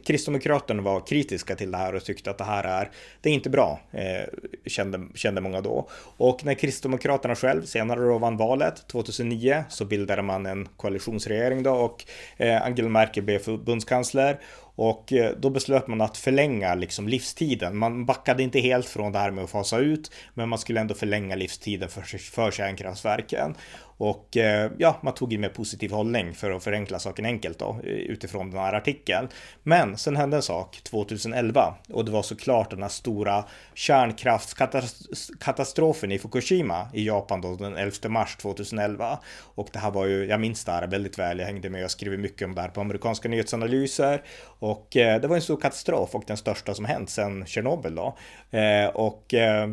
Kristdemokraterna 0.05 0.81
var 0.81 1.07
kritiska 1.07 1.55
till 1.55 1.71
det 1.71 1.77
här 1.77 1.95
och 1.95 2.03
tyckte 2.03 2.31
att 2.31 2.37
det 2.37 2.43
här 2.43 2.63
är, 2.63 2.91
det 3.21 3.29
är 3.29 3.33
inte 3.33 3.49
bra, 3.49 3.79
eh, 3.91 4.29
kände, 4.65 5.07
kände 5.15 5.41
många 5.41 5.61
då. 5.61 5.89
Och 6.17 6.45
när 6.45 6.53
Kristdemokraterna 6.53 7.35
själv 7.35 7.65
senare 7.65 7.99
då 7.99 8.17
vann 8.17 8.37
valet 8.37 8.87
2009 8.87 9.63
så 9.69 9.85
bildade 9.85 10.21
man 10.21 10.45
en 10.45 10.67
koalitionsregering 10.77 11.63
då 11.63 11.71
och 11.71 12.05
eh, 12.37 12.61
Angela 12.61 12.89
Merkel 12.89 13.23
blev 13.23 13.39
förbundskansler 13.39 14.39
och 14.81 15.13
eh, 15.13 15.31
då 15.37 15.49
beslöt 15.49 15.87
man 15.87 16.01
att 16.01 16.17
förlänga 16.17 16.75
liksom 16.75 17.07
livstiden. 17.07 17.77
Man 17.77 18.05
backade 18.05 18.43
inte 18.43 18.59
helt 18.59 18.87
från 18.87 19.11
det 19.11 19.19
här 19.19 19.31
med 19.31 19.43
att 19.43 19.49
fasa 19.49 19.77
ut, 19.77 20.11
men 20.33 20.49
man 20.49 20.59
skulle 20.59 20.79
ändå 20.79 20.93
förlänga 20.93 21.35
livstiden 21.35 21.89
för, 21.89 22.31
för 22.31 22.51
kärnkraftverken. 22.51 23.55
Och 24.01 24.37
eh, 24.37 24.71
ja, 24.77 24.99
man 25.01 25.13
tog 25.13 25.33
in 25.33 25.41
med 25.41 25.53
positiv 25.53 25.91
hållning 25.91 26.33
för 26.33 26.51
att 26.51 26.63
förenkla 26.63 26.99
saken 26.99 27.25
enkelt 27.25 27.59
då 27.59 27.79
eh, 27.83 27.89
utifrån 27.89 28.51
den 28.51 28.59
här 28.59 28.73
artikeln. 28.73 29.27
Men 29.63 29.97
sen 29.97 30.15
hände 30.15 30.37
en 30.37 30.43
sak 30.43 30.79
2011 30.83 31.75
och 31.89 32.05
det 32.05 32.11
var 32.11 32.23
såklart 32.23 32.69
den 32.69 32.81
här 32.81 32.89
stora 32.89 33.45
kärnkraftskatastrofen 33.73 36.11
i 36.11 36.19
Fukushima 36.19 36.87
i 36.93 37.07
Japan 37.07 37.41
då 37.41 37.55
den 37.55 37.77
11 37.77 38.09
mars 38.09 38.35
2011. 38.35 39.19
Och 39.55 39.69
det 39.73 39.79
här 39.79 39.91
var 39.91 40.05
ju, 40.05 40.25
jag 40.25 40.39
minns 40.39 40.65
det 40.65 40.71
här 40.71 40.87
väldigt 40.87 41.19
väl, 41.19 41.39
jag 41.39 41.45
hängde 41.45 41.69
med 41.69 41.85
och 41.85 41.91
skrev 41.91 42.19
mycket 42.19 42.45
om 42.45 42.55
det 42.55 42.61
här 42.61 42.69
på 42.69 42.81
amerikanska 42.81 43.29
nyhetsanalyser. 43.29 44.23
Och 44.59 44.70
och 44.71 44.97
eh, 44.97 45.21
det 45.21 45.27
var 45.27 45.35
en 45.35 45.41
stor 45.41 45.57
katastrof 45.57 46.15
och 46.15 46.23
den 46.27 46.37
största 46.37 46.73
som 46.73 46.85
hänt 46.85 47.09
sedan 47.09 47.45
Tjernobyl 47.45 47.95
då. 47.95 48.17
Eh, 48.57 48.87
och 48.87 49.33
eh, 49.33 49.69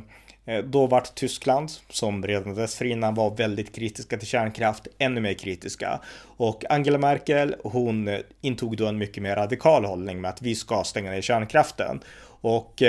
då 0.64 0.86
vart 0.86 1.14
Tyskland, 1.14 1.70
som 1.90 2.26
redan 2.26 2.54
dessförinnan 2.54 3.14
var 3.14 3.36
väldigt 3.36 3.74
kritiska 3.74 4.16
till 4.16 4.28
kärnkraft, 4.28 4.86
ännu 4.98 5.20
mer 5.20 5.34
kritiska. 5.34 6.00
Och 6.36 6.64
Angela 6.70 6.98
Merkel, 6.98 7.54
hon 7.62 8.18
intog 8.40 8.76
då 8.76 8.86
en 8.86 8.98
mycket 8.98 9.22
mer 9.22 9.36
radikal 9.36 9.84
hållning 9.84 10.20
med 10.20 10.28
att 10.28 10.42
vi 10.42 10.54
ska 10.54 10.84
stänga 10.84 11.10
ner 11.10 11.20
kärnkraften. 11.20 12.00
Och 12.40 12.82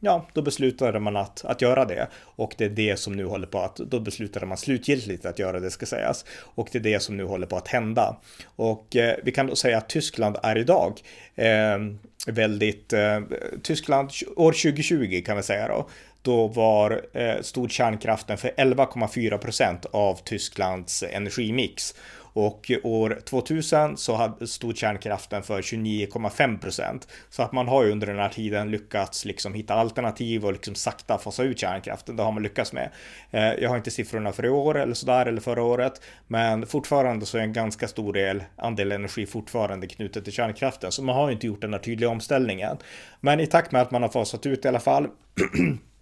ja, 0.00 0.26
då 0.32 0.42
beslutade 0.42 1.00
man 1.00 1.16
att, 1.16 1.44
att 1.44 1.62
göra 1.62 1.84
det. 1.84 2.08
Och 2.16 2.54
det 2.58 2.64
är 2.64 2.68
det 2.68 2.96
som 2.96 3.12
nu 3.12 3.24
håller 3.24 3.46
på 3.46 3.58
att, 3.58 3.76
då 3.76 4.00
beslutade 4.00 4.46
man 4.46 4.56
slutgiltigt 4.56 5.26
att 5.26 5.38
göra 5.38 5.60
det 5.60 5.70
ska 5.70 5.86
sägas. 5.86 6.24
Och 6.30 6.68
det 6.72 6.78
är 6.78 6.82
det 6.82 7.00
som 7.00 7.16
nu 7.16 7.24
håller 7.24 7.46
på 7.46 7.56
att 7.56 7.68
hända. 7.68 8.16
Och 8.56 8.96
eh, 8.96 9.16
vi 9.24 9.32
kan 9.32 9.46
då 9.46 9.56
säga 9.56 9.78
att 9.78 9.88
Tyskland 9.88 10.36
är 10.42 10.58
idag 10.58 11.00
eh, 11.34 11.78
väldigt, 12.26 12.92
eh, 12.92 13.20
Tyskland 13.62 14.10
år 14.36 14.52
2020 14.52 15.22
kan 15.26 15.36
vi 15.36 15.42
säga 15.42 15.68
då, 15.68 15.88
då 16.22 16.46
var 16.46 17.02
eh, 17.12 17.40
stod 17.40 17.70
kärnkraften 17.70 18.38
för 18.38 18.48
11,4 18.48 19.38
procent 19.38 19.86
av 19.90 20.14
Tysklands 20.24 21.02
energimix. 21.02 21.94
Och 22.36 22.70
år 22.82 23.18
2000 23.24 23.96
så 23.96 24.36
stod 24.46 24.76
kärnkraften 24.76 25.42
för 25.42 25.62
29,5 25.62 26.58
procent. 26.58 27.08
Så 27.30 27.42
att 27.42 27.52
man 27.52 27.68
har 27.68 27.84
ju 27.84 27.92
under 27.92 28.06
den 28.06 28.18
här 28.18 28.28
tiden 28.28 28.70
lyckats 28.70 29.24
liksom 29.24 29.54
hitta 29.54 29.74
alternativ 29.74 30.44
och 30.44 30.52
liksom 30.52 30.74
sakta 30.74 31.18
fasa 31.18 31.42
ut 31.42 31.58
kärnkraften. 31.58 32.16
Det 32.16 32.22
har 32.22 32.32
man 32.32 32.42
lyckats 32.42 32.72
med. 32.72 32.90
Eh, 33.30 33.54
jag 33.54 33.68
har 33.68 33.76
inte 33.76 33.90
siffrorna 33.90 34.32
för 34.32 34.46
i 34.46 34.48
år 34.48 34.78
eller 34.78 34.94
sådär 34.94 35.26
eller 35.26 35.40
förra 35.40 35.62
året, 35.62 36.00
men 36.26 36.66
fortfarande 36.66 37.26
så 37.26 37.38
är 37.38 37.42
en 37.42 37.52
ganska 37.52 37.88
stor 37.88 38.12
del 38.12 38.44
andel 38.56 38.92
energi 38.92 39.26
fortfarande 39.26 39.86
knutet 39.86 40.24
till 40.24 40.32
kärnkraften, 40.32 40.92
så 40.92 41.02
man 41.02 41.14
har 41.14 41.28
ju 41.28 41.34
inte 41.34 41.46
gjort 41.46 41.60
den 41.60 41.72
här 41.72 41.80
tydliga 41.80 42.10
omställningen. 42.10 42.76
Men 43.20 43.40
i 43.40 43.46
takt 43.46 43.72
med 43.72 43.82
att 43.82 43.90
man 43.90 44.02
har 44.02 44.08
fasat 44.08 44.46
ut 44.46 44.64
i 44.64 44.68
alla 44.68 44.80
fall 44.80 45.08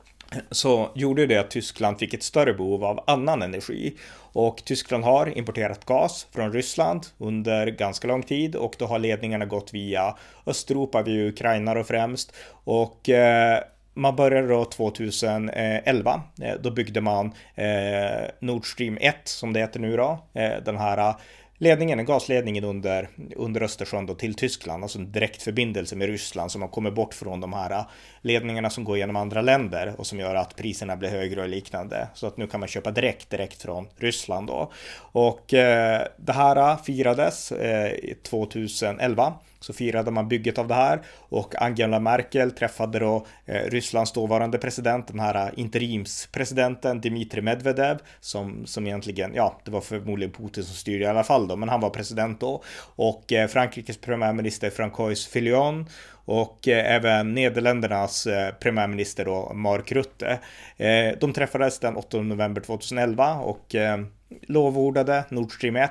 så 0.51 0.91
gjorde 0.95 1.27
det 1.27 1.37
att 1.37 1.51
Tyskland 1.51 1.99
fick 1.99 2.15
ett 2.15 2.23
större 2.23 2.55
behov 2.55 2.85
av 2.85 3.05
annan 3.07 3.43
energi. 3.43 3.97
Och 4.17 4.65
Tyskland 4.65 5.05
har 5.05 5.39
importerat 5.39 5.85
gas 5.85 6.27
från 6.33 6.53
Ryssland 6.53 7.07
under 7.19 7.67
ganska 7.67 8.09
lång 8.09 8.23
tid 8.23 8.57
och 8.57 8.75
då 8.79 8.87
har 8.87 8.99
ledningarna 8.99 9.45
gått 9.45 9.75
via 9.75 10.17
Östeuropa, 10.47 11.03
via 11.03 11.29
Ukraina 11.29 11.75
då 11.75 11.85
främst. 11.85 12.33
Och 12.65 13.09
eh, 13.09 13.61
man 13.95 14.17
började 14.17 14.49
då 14.49 14.65
2011. 14.65 16.23
Eh, 16.43 16.55
då 16.61 16.71
byggde 16.71 17.01
man 17.01 17.33
eh, 17.55 18.29
Nord 18.41 18.73
Stream 18.73 18.99
1 19.01 19.17
som 19.25 19.53
det 19.53 19.61
heter 19.61 19.81
nu 19.81 19.97
då. 19.97 20.19
Eh, 20.35 20.53
den 20.65 20.77
här 20.77 21.15
ledningen, 21.59 22.05
gasledningen 22.05 22.65
under, 22.65 23.09
under 23.37 23.63
Östersjön 23.63 24.07
då 24.07 24.15
till 24.15 24.35
Tyskland, 24.35 24.83
alltså 24.83 24.99
en 24.99 25.13
direktförbindelse 25.13 25.97
med 25.97 26.09
Ryssland 26.09 26.53
så 26.53 26.59
man 26.59 26.69
kommer 26.69 26.91
bort 26.91 27.15
från 27.15 27.41
de 27.41 27.53
här 27.53 27.71
äh, 27.71 27.87
ledningarna 28.21 28.71
som 28.71 28.85
går 28.85 28.99
genom 28.99 29.17
andra 29.17 29.43
länder 29.43 29.95
och 29.99 30.07
som 30.07 30.19
gör 30.19 30.35
att 30.35 30.57
priserna 30.57 30.97
blir 30.97 31.11
högre 31.11 31.43
och 31.43 31.49
liknande. 31.49 32.09
Så 32.15 32.27
att 32.27 32.37
nu 32.37 32.47
kan 32.47 32.61
man 32.61 32.69
köpa 32.69 32.91
direkt, 32.91 33.31
direkt 33.31 33.63
från 33.63 33.89
Ryssland 33.97 34.47
då. 34.47 34.73
Och 34.97 35.55
eh, 35.55 36.07
det 36.17 36.33
här 36.33 36.57
äh, 36.57 36.83
firades 36.83 37.53
eh, 37.53 37.93
2011 38.23 39.33
så 39.65 39.73
firade 39.73 40.11
man 40.11 40.29
bygget 40.29 40.59
av 40.59 40.69
det 40.69 40.75
här 40.75 41.01
och 41.29 41.63
Angela 41.63 42.01
Merkel 42.01 42.51
träffade 42.51 42.99
då 42.99 43.27
eh, 43.45 43.71
Rysslands 43.71 44.13
dåvarande 44.13 44.59
president, 44.59 45.09
den 45.09 45.21
här 45.21 45.47
eh, 45.47 45.53
interimspresidenten 45.57 47.01
Dmitrij 47.01 47.43
Medvedev 47.43 47.99
som, 48.21 48.67
som 48.67 48.87
egentligen, 48.87 49.35
ja, 49.35 49.61
det 49.65 49.71
var 49.71 49.81
förmodligen 49.81 50.33
Putin 50.33 50.65
som 50.65 50.75
styrde 50.75 51.05
i 51.05 51.07
alla 51.07 51.25
fall 51.25 51.49
då, 51.49 51.57
men 51.57 51.69
han 51.69 51.81
var 51.81 51.91
president 51.91 52.41
då 52.41 52.63
och 52.97 53.33
eh, 53.33 53.49
Frankrikes 53.49 53.99
premiärminister 53.99 54.71
Francois 54.71 55.27
Fillon 55.27 55.87
och 56.25 56.69
eh, 56.69 56.95
även 56.95 57.35
Nederländernas 57.35 58.27
eh, 58.27 58.55
premiärminister 58.55 59.25
då 59.25 59.53
Mark 59.55 59.93
Rutte. 59.93 60.39
Eh, 60.77 61.19
de 61.21 61.33
träffades 61.33 61.79
den 61.79 61.97
8 61.97 62.21
november 62.21 62.61
2011 62.61 63.35
och 63.35 63.75
eh, 63.75 64.01
lovordade 64.43 65.25
Nord 65.29 65.53
Stream 65.53 65.77
1 65.77 65.91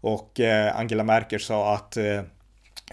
och 0.00 0.40
eh, 0.40 0.76
Angela 0.76 1.04
Merkel 1.04 1.40
sa 1.40 1.74
att 1.74 1.96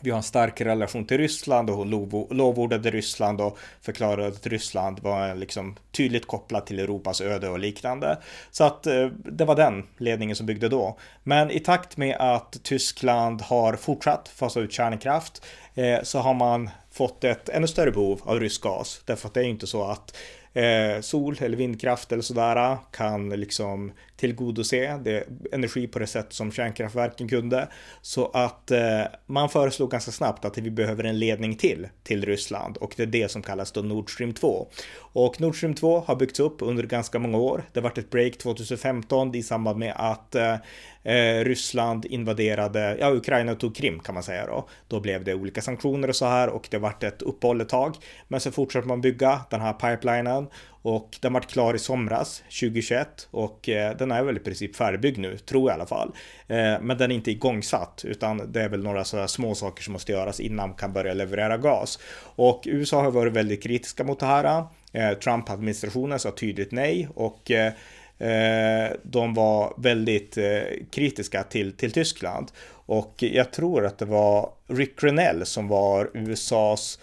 vi 0.01 0.09
har 0.09 0.17
en 0.17 0.23
stark 0.23 0.61
relation 0.61 1.05
till 1.05 1.17
Ryssland 1.17 1.69
och 1.69 1.75
hon 1.75 1.89
lovordade 2.29 2.91
Ryssland 2.91 3.41
och 3.41 3.57
förklarade 3.81 4.27
att 4.27 4.47
Ryssland 4.47 4.99
var 4.99 5.35
liksom 5.35 5.75
tydligt 5.91 6.27
kopplat 6.27 6.67
till 6.67 6.79
Europas 6.79 7.21
öde 7.21 7.49
och 7.49 7.59
liknande. 7.59 8.17
Så 8.51 8.63
att 8.63 8.87
eh, 8.87 9.05
det 9.07 9.45
var 9.45 9.55
den 9.55 9.83
ledningen 9.97 10.35
som 10.35 10.45
byggde 10.45 10.69
då. 10.69 10.97
Men 11.23 11.51
i 11.51 11.59
takt 11.59 11.97
med 11.97 12.15
att 12.19 12.63
Tyskland 12.63 13.41
har 13.41 13.75
fortsatt 13.75 14.29
fasa 14.29 14.59
ut 14.59 14.71
kärnkraft 14.71 15.45
eh, 15.75 16.03
så 16.03 16.19
har 16.19 16.33
man 16.33 16.69
fått 16.91 17.23
ett 17.23 17.49
ännu 17.49 17.67
större 17.67 17.91
behov 17.91 18.21
av 18.23 18.39
rysk 18.39 18.61
gas. 18.61 19.01
Därför 19.05 19.27
att 19.27 19.33
det 19.33 19.39
är 19.39 19.43
ju 19.43 19.49
inte 19.49 19.67
så 19.67 19.83
att 19.83 20.17
eh, 20.53 21.01
sol 21.01 21.37
eller 21.39 21.57
vindkraft 21.57 22.11
eller 22.11 22.23
sådär 22.23 22.77
kan 22.91 23.29
liksom 23.29 23.91
tillgodose 24.17 24.99
det, 25.03 25.23
energi 25.51 25.87
på 25.87 25.99
det 25.99 26.07
sätt 26.07 26.33
som 26.33 26.51
kärnkraftverken 26.51 27.27
kunde. 27.27 27.67
Så 28.01 28.31
att 28.33 28.71
eh, 28.71 29.01
man 29.25 29.49
föreslog 29.49 29.91
ganska 29.91 30.11
snabbt 30.11 30.45
att 30.45 30.57
vi 30.57 30.71
behöver 30.71 31.03
en 31.03 31.19
ledning 31.19 31.55
till 31.55 31.87
till 32.03 32.25
Ryssland 32.25 32.77
och 32.77 32.93
det 32.97 33.03
är 33.03 33.07
det 33.07 33.31
som 33.31 33.41
kallas 33.41 33.71
då 33.71 33.81
Nord 33.81 34.13
Stream 34.13 34.33
2. 34.33 34.67
Och 34.99 35.41
Nord 35.41 35.57
Stream 35.57 35.75
2 35.75 35.99
har 35.99 36.15
byggts 36.15 36.39
upp 36.39 36.57
under 36.59 36.83
ganska 36.83 37.19
många 37.19 37.37
år. 37.37 37.63
Det 37.73 37.81
varit 37.81 37.97
ett 37.97 38.09
break 38.09 38.37
2015 38.37 39.35
i 39.35 39.43
samband 39.43 39.79
med 39.79 39.93
att 39.95 40.35
eh, 40.35 40.55
eh, 41.03 41.43
Ryssland 41.43 42.05
invaderade, 42.05 42.97
ja 42.99 43.11
Ukraina 43.11 43.55
tog 43.55 43.75
Krim 43.75 43.99
kan 43.99 44.13
man 44.13 44.23
säga 44.23 44.45
då. 44.45 44.67
Då 44.87 44.99
blev 44.99 45.23
det 45.23 45.33
olika 45.33 45.61
sanktioner 45.61 46.09
och 46.09 46.15
så 46.15 46.25
här 46.25 46.49
och 46.49 46.67
det 46.71 46.77
vart 46.77 47.03
ett 47.03 47.21
uppehåll 47.21 47.61
ett 47.61 47.69
tag. 47.69 47.95
Men 48.27 48.39
så 48.39 48.51
fortsatte 48.51 48.87
man 48.87 49.01
bygga 49.01 49.41
den 49.49 49.61
här 49.61 49.73
pipelinen 49.73 50.47
och 50.81 51.17
den 51.21 51.33
vart 51.33 51.51
klar 51.51 51.73
i 51.73 51.79
somras 51.79 52.43
2021 52.59 53.27
och 53.31 53.69
eh, 53.69 53.97
den 53.97 54.11
är 54.11 54.23
väl 54.23 54.37
i 54.37 54.39
princip 54.39 54.75
färdigbyggd 54.75 55.17
nu, 55.17 55.37
tror 55.37 55.69
jag 55.69 55.75
i 55.75 55.79
alla 55.79 55.87
fall. 55.87 56.11
Eh, 56.47 56.81
men 56.81 56.97
den 56.97 57.11
är 57.11 57.15
inte 57.15 57.31
igångsatt 57.31 58.05
utan 58.07 58.51
det 58.51 58.61
är 58.61 58.69
väl 58.69 58.83
några 58.83 59.03
sådana 59.03 59.27
små 59.27 59.55
saker 59.55 59.83
som 59.83 59.93
måste 59.93 60.11
göras 60.11 60.39
innan 60.39 60.69
man 60.69 60.77
kan 60.77 60.93
börja 60.93 61.13
leverera 61.13 61.57
gas. 61.57 61.99
Och 62.35 62.63
USA 62.65 63.01
har 63.01 63.11
varit 63.11 63.33
väldigt 63.33 63.63
kritiska 63.63 64.03
mot 64.03 64.19
det 64.19 64.25
här. 64.25 64.63
Eh, 64.93 65.11
Trump-administrationen 65.11 66.19
sa 66.19 66.31
tydligt 66.31 66.71
nej 66.71 67.09
och 67.15 67.51
eh, 67.51 67.73
eh, 68.17 68.91
de 69.03 69.33
var 69.33 69.73
väldigt 69.77 70.37
eh, 70.37 70.61
kritiska 70.91 71.43
till, 71.43 71.73
till 71.73 71.91
Tyskland. 71.91 72.51
Och 72.69 73.15
jag 73.17 73.53
tror 73.53 73.85
att 73.85 73.97
det 73.97 74.05
var 74.05 74.49
Rick 74.67 75.03
Renell 75.03 75.45
som 75.45 75.67
var 75.67 76.11
USAs 76.13 76.99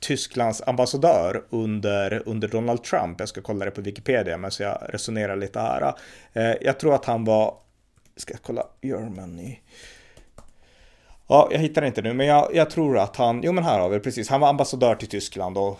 Tysklands 0.00 0.62
ambassadör 0.66 1.44
under, 1.50 2.22
under 2.26 2.48
Donald 2.48 2.82
Trump. 2.82 3.20
Jag 3.20 3.28
ska 3.28 3.42
kolla 3.42 3.64
det 3.64 3.70
på 3.70 3.80
Wikipedia 3.80 4.36
men 4.38 4.50
så 4.50 4.62
jag 4.62 4.78
resonerar 4.88 5.36
lite 5.36 5.60
här. 5.60 5.94
Eh, 6.32 6.54
jag 6.60 6.78
tror 6.78 6.94
att 6.94 7.04
han 7.04 7.24
var, 7.24 7.54
ska 8.16 8.32
jag 8.32 8.42
kolla, 8.42 8.66
Germany. 8.82 9.60
Ja, 11.32 11.48
jag 11.52 11.58
hittar 11.58 11.84
inte 11.84 12.02
nu, 12.02 12.12
men 12.14 12.26
jag, 12.26 12.50
jag, 12.54 12.70
tror 12.70 12.98
att 12.98 13.16
han, 13.16 13.42
jo 13.42 13.52
men 13.52 13.64
här 13.64 13.78
har 13.78 13.88
vi 13.88 14.00
precis, 14.00 14.28
han 14.28 14.40
var 14.40 14.48
ambassadör 14.48 14.94
till 14.94 15.08
Tyskland 15.08 15.54
då, 15.54 15.76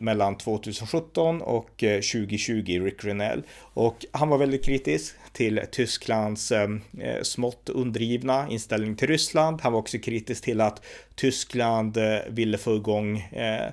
mellan 0.00 0.36
2017 0.36 1.42
och 1.42 1.84
eh, 1.84 1.94
2020, 1.94 2.80
Rick 2.84 3.04
Renell. 3.04 3.42
Och 3.60 4.06
han 4.12 4.28
var 4.28 4.38
väldigt 4.38 4.64
kritisk 4.64 5.14
till 5.32 5.60
Tysklands 5.72 6.52
eh, 6.52 6.68
eh, 7.00 7.22
smått 7.22 7.68
undergivna 7.68 8.46
inställning 8.50 8.96
till 8.96 9.08
Ryssland. 9.08 9.60
Han 9.60 9.72
var 9.72 9.80
också 9.80 9.98
kritisk 9.98 10.44
till 10.44 10.60
att 10.60 10.84
Tyskland 11.14 11.96
eh, 11.96 12.18
ville 12.28 12.58
få 12.58 12.74
igång 12.74 13.18
eh, 13.18 13.70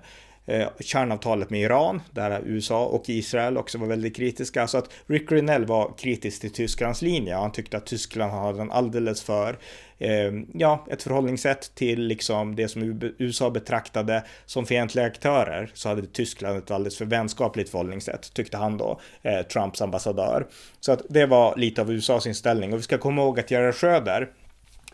eh, 0.49 0.67
kärnavtalet 0.79 1.49
med 1.49 1.61
Iran, 1.61 2.01
där 2.11 2.41
USA 2.45 2.85
och 2.85 3.09
Israel 3.09 3.57
också 3.57 3.77
var 3.77 3.87
väldigt 3.87 4.15
kritiska. 4.15 4.67
Så 4.67 4.77
att 4.77 4.89
Rick 5.07 5.31
Renell 5.31 5.65
var 5.65 5.93
kritisk 5.97 6.41
till 6.41 6.53
Tysklands 6.53 7.01
linje. 7.01 7.35
Han 7.35 7.51
tyckte 7.51 7.77
att 7.77 7.85
Tyskland 7.85 8.31
hade 8.31 8.61
en 8.61 8.71
alldeles 8.71 9.21
för 9.21 9.57
eh, 9.97 10.31
ja, 10.53 10.85
ett 10.89 11.03
förhållningssätt 11.03 11.75
till 11.75 12.01
liksom 12.01 12.55
det 12.55 12.67
som 12.67 13.01
USA 13.17 13.49
betraktade 13.49 14.23
som 14.45 14.65
fientliga 14.65 15.05
aktörer 15.05 15.71
så 15.73 15.89
hade 15.89 16.07
Tyskland 16.07 16.57
ett 16.57 16.71
alldeles 16.71 16.97
för 16.97 17.05
vänskapligt 17.05 17.69
förhållningssätt, 17.69 18.33
tyckte 18.33 18.57
han 18.57 18.77
då, 18.77 18.99
eh, 19.21 19.41
Trumps 19.41 19.81
ambassadör. 19.81 20.47
Så 20.79 20.91
att 20.91 21.01
det 21.09 21.25
var 21.25 21.57
lite 21.57 21.81
av 21.81 21.91
USAs 21.91 22.27
inställning 22.27 22.73
och 22.73 22.79
vi 22.79 22.83
ska 22.83 22.97
komma 22.97 23.21
ihåg 23.21 23.39
att 23.39 23.51
Gerhard 23.51 23.75
Schröder 23.75 24.29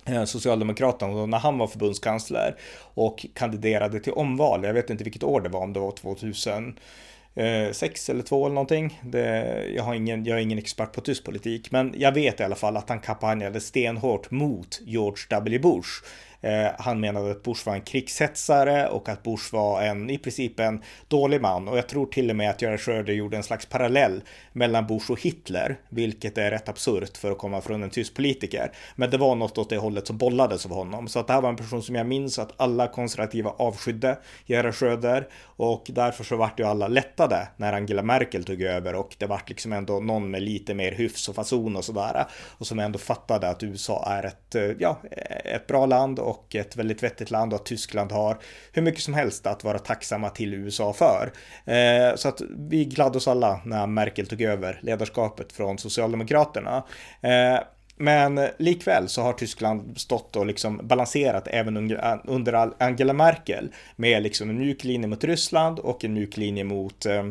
Eh, 0.05 0.23
socialdemokraterna 0.23 1.25
när 1.25 1.37
han 1.37 1.57
var 1.57 1.67
förbundskansler 1.67 2.55
och 2.93 3.25
kandiderade 3.33 3.99
till 3.99 4.13
omval. 4.13 4.63
Jag 4.63 4.73
vet 4.73 4.89
inte 4.89 5.03
vilket 5.03 5.23
år 5.23 5.41
det 5.41 5.49
var, 5.49 5.61
om 5.61 5.73
det 5.73 5.79
var 5.79 5.91
2006 5.91 8.09
eller 8.09 8.23
2 8.23 8.45
eller 8.45 8.55
någonting. 8.55 9.01
Det, 9.03 9.63
jag, 9.75 9.83
har 9.83 9.93
ingen, 9.93 10.25
jag 10.25 10.37
är 10.37 10.41
ingen 10.41 10.57
expert 10.57 10.93
på 10.93 11.01
tysk 11.01 11.23
politik, 11.23 11.71
men 11.71 11.93
jag 11.97 12.11
vet 12.11 12.39
i 12.39 12.43
alla 12.43 12.55
fall 12.55 12.77
att 12.77 12.89
han 12.89 12.99
kampanjade 12.99 13.61
stenhårt 13.61 14.31
mot 14.31 14.81
George 14.83 15.25
W. 15.29 15.59
Bush 15.59 16.03
Eh, 16.41 16.67
han 16.77 16.99
menade 16.99 17.31
att 17.31 17.43
Bush 17.43 17.65
var 17.65 17.73
en 17.73 17.81
krigshetsare 17.81 18.87
och 18.87 19.09
att 19.09 19.23
Bush 19.23 19.53
var 19.53 19.81
en 19.81 20.09
i 20.09 20.17
princip 20.17 20.59
en 20.59 20.81
dålig 21.07 21.41
man. 21.41 21.67
Och 21.67 21.77
jag 21.77 21.89
tror 21.89 22.05
till 22.05 22.29
och 22.29 22.35
med 22.35 22.49
att 22.49 22.61
Gerhard 22.61 22.79
Schröder 22.79 23.13
gjorde 23.13 23.37
en 23.37 23.43
slags 23.43 23.65
parallell 23.65 24.21
mellan 24.53 24.87
Bush 24.87 25.11
och 25.11 25.21
Hitler, 25.21 25.79
vilket 25.89 26.37
är 26.37 26.51
rätt 26.51 26.69
absurt 26.69 27.17
för 27.17 27.31
att 27.31 27.37
komma 27.37 27.61
från 27.61 27.83
en 27.83 27.89
tysk 27.89 28.15
politiker. 28.15 28.71
Men 28.95 29.09
det 29.09 29.17
var 29.17 29.35
något 29.35 29.57
åt 29.57 29.69
det 29.69 29.77
hållet 29.77 30.07
som 30.07 30.17
bollades 30.17 30.65
av 30.65 30.71
honom, 30.71 31.07
så 31.07 31.19
att 31.19 31.27
det 31.27 31.33
här 31.33 31.41
var 31.41 31.49
en 31.49 31.55
person 31.55 31.83
som 31.83 31.95
jag 31.95 32.07
minns 32.07 32.39
att 32.39 32.53
alla 32.57 32.87
konservativa 32.87 33.49
avskydde 33.49 34.17
Gerhard 34.45 34.75
Schröder. 34.75 35.27
Och 35.57 35.85
därför 35.87 36.23
så 36.23 36.35
vart 36.35 36.59
ju 36.59 36.63
alla 36.63 36.87
lättade 36.87 37.47
när 37.57 37.73
Angela 37.73 38.03
Merkel 38.03 38.43
tog 38.43 38.61
över 38.61 38.95
och 38.95 39.15
det 39.17 39.25
vart 39.25 39.49
liksom 39.49 39.73
ändå 39.73 39.99
någon 39.99 40.31
med 40.31 40.41
lite 40.41 40.73
mer 40.73 40.91
hyfs 40.91 41.29
och 41.29 41.35
fason 41.35 41.75
och 41.75 41.85
sådär. 41.85 42.25
Och 42.57 42.67
som 42.67 42.79
ändå 42.79 42.99
fattade 42.99 43.49
att 43.49 43.63
USA 43.63 44.05
är 44.07 44.23
ett, 44.23 44.55
eh, 44.55 44.71
ja, 44.79 45.01
ett 45.45 45.67
bra 45.67 45.85
land 45.85 46.19
och 46.25 46.55
ett 46.55 46.75
väldigt 46.75 47.03
vettigt 47.03 47.31
land 47.31 47.53
och 47.53 47.59
att 47.59 47.65
Tyskland 47.65 48.11
har 48.11 48.37
hur 48.73 48.81
mycket 48.81 49.03
som 49.03 49.13
helst 49.13 49.47
att 49.47 49.63
vara 49.63 49.79
tacksamma 49.79 50.29
till 50.29 50.53
USA 50.53 50.93
för. 50.93 51.31
Eh, 51.65 52.15
så 52.15 52.27
att 52.27 52.41
vi 52.69 52.85
gladde 52.85 53.17
oss 53.17 53.27
alla 53.27 53.61
när 53.65 53.87
Merkel 53.87 54.27
tog 54.27 54.41
över 54.41 54.79
ledarskapet 54.81 55.53
från 55.53 55.77
Socialdemokraterna. 55.77 56.83
Eh, 57.21 57.59
men 57.97 58.47
likväl 58.57 59.09
så 59.09 59.21
har 59.21 59.33
Tyskland 59.33 59.97
stått 59.99 60.35
och 60.35 60.45
liksom 60.45 60.79
balanserat 60.83 61.47
även 61.47 61.77
under 62.25 62.73
Angela 62.83 63.13
Merkel 63.13 63.69
med 63.95 64.23
liksom 64.23 64.49
en 64.49 64.57
mjuk 64.57 64.83
linje 64.83 65.07
mot 65.07 65.23
Ryssland 65.23 65.79
och 65.79 66.05
en 66.05 66.13
mjuk 66.13 66.37
linje 66.37 66.63
mot 66.63 67.05
eh, 67.05 67.23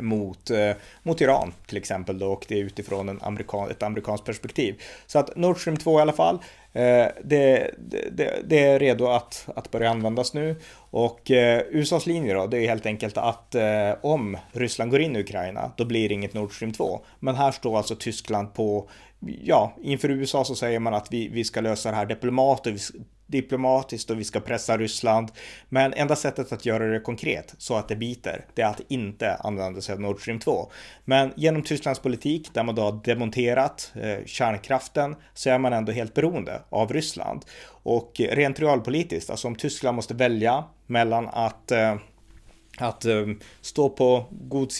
mot, 0.00 0.50
eh, 0.50 0.70
mot 1.02 1.20
Iran 1.20 1.52
till 1.66 1.76
exempel 1.76 2.18
då 2.18 2.32
och 2.32 2.44
det 2.48 2.54
är 2.54 2.64
utifrån 2.64 3.08
en 3.08 3.22
amerikan, 3.22 3.70
ett 3.70 3.82
amerikanskt 3.82 4.26
perspektiv. 4.26 4.82
Så 5.06 5.18
att 5.18 5.36
Nord 5.36 5.60
Stream 5.60 5.76
2 5.76 5.98
i 5.98 6.02
alla 6.02 6.12
fall, 6.12 6.34
eh, 6.72 7.06
det, 7.24 7.74
det, 8.10 8.42
det, 8.44 8.58
är 8.64 8.78
redo 8.78 9.06
att, 9.06 9.48
att 9.56 9.70
börja 9.70 9.90
användas 9.90 10.34
nu 10.34 10.56
och 10.90 11.30
eh, 11.30 11.62
USAs 11.70 12.06
linje 12.06 12.34
då, 12.34 12.46
det 12.46 12.58
är 12.58 12.68
helt 12.68 12.86
enkelt 12.86 13.18
att 13.18 13.54
eh, 13.54 13.92
om 14.00 14.36
Ryssland 14.52 14.90
går 14.90 15.00
in 15.00 15.16
i 15.16 15.20
Ukraina, 15.20 15.72
då 15.76 15.84
blir 15.84 16.08
det 16.08 16.14
inget 16.14 16.34
Nord 16.34 16.56
Stream 16.56 16.72
2. 16.72 17.00
Men 17.18 17.34
här 17.34 17.50
står 17.50 17.76
alltså 17.76 17.96
Tyskland 17.96 18.54
på 18.54 18.90
ja, 19.42 19.72
inför 19.82 20.10
USA 20.10 20.44
så 20.44 20.54
säger 20.54 20.78
man 20.78 20.94
att 20.94 21.12
vi, 21.12 21.28
vi 21.28 21.44
ska 21.44 21.60
lösa 21.60 21.90
det 21.90 21.96
här 21.96 22.06
diplomatiskt, 22.06 22.94
diplomatiskt 23.30 24.10
och 24.10 24.18
vi 24.18 24.24
ska 24.24 24.40
pressa 24.40 24.78
Ryssland. 24.78 25.28
Men 25.68 25.92
enda 25.92 26.16
sättet 26.16 26.52
att 26.52 26.66
göra 26.66 26.86
det 26.86 27.00
konkret 27.00 27.54
så 27.58 27.76
att 27.76 27.88
det 27.88 27.96
biter, 27.96 28.46
det 28.54 28.62
är 28.62 28.66
att 28.66 28.80
inte 28.88 29.34
använda 29.34 29.80
sig 29.80 29.92
av 29.92 30.00
Nord 30.00 30.20
Stream 30.20 30.38
2. 30.38 30.70
Men 31.04 31.32
genom 31.36 31.62
Tysklands 31.62 32.00
politik 32.00 32.50
där 32.54 32.64
man 32.64 32.74
då 32.74 32.82
har 32.82 33.00
demonterat 33.04 33.92
eh, 33.94 34.24
kärnkraften 34.26 35.16
så 35.34 35.50
är 35.50 35.58
man 35.58 35.72
ändå 35.72 35.92
helt 35.92 36.14
beroende 36.14 36.62
av 36.68 36.92
Ryssland. 36.92 37.44
Och 37.82 38.20
rent 38.30 38.60
realpolitiskt, 38.60 39.30
alltså 39.30 39.48
om 39.48 39.54
Tyskland 39.54 39.96
måste 39.96 40.14
välja 40.14 40.64
mellan 40.86 41.28
att 41.28 41.70
eh, 41.70 41.96
att 42.82 43.04
eh, 43.04 43.26
stå 43.60 43.88
på 43.88 44.26
god 44.30 44.72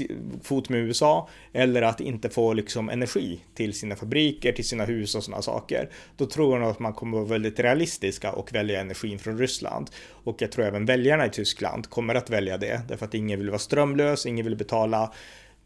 fot 0.42 0.68
med 0.68 0.80
USA 0.80 1.28
eller 1.52 1.82
att 1.82 2.00
inte 2.00 2.28
få 2.28 2.52
liksom 2.52 2.88
energi 2.88 3.40
till 3.54 3.74
sina 3.74 3.96
fabriker, 3.96 4.52
till 4.52 4.68
sina 4.68 4.84
hus 4.84 5.14
och 5.14 5.24
sådana 5.24 5.42
saker. 5.42 5.90
Då 6.16 6.26
tror 6.26 6.54
jag 6.54 6.60
nog 6.60 6.70
att 6.70 6.78
man 6.78 6.92
kommer 6.92 7.18
vara 7.18 7.28
väldigt 7.28 7.60
realistiska 7.60 8.32
och 8.32 8.54
välja 8.54 8.80
energin 8.80 9.18
från 9.18 9.38
Ryssland. 9.38 9.90
Och 10.24 10.42
jag 10.42 10.52
tror 10.52 10.64
även 10.64 10.84
väljarna 10.84 11.26
i 11.26 11.30
Tyskland 11.30 11.90
kommer 11.90 12.14
att 12.14 12.30
välja 12.30 12.58
det, 12.58 12.80
därför 12.88 13.06
att 13.06 13.14
ingen 13.14 13.38
vill 13.38 13.50
vara 13.50 13.58
strömlös, 13.58 14.26
ingen 14.26 14.44
vill 14.44 14.56
betala 14.56 15.12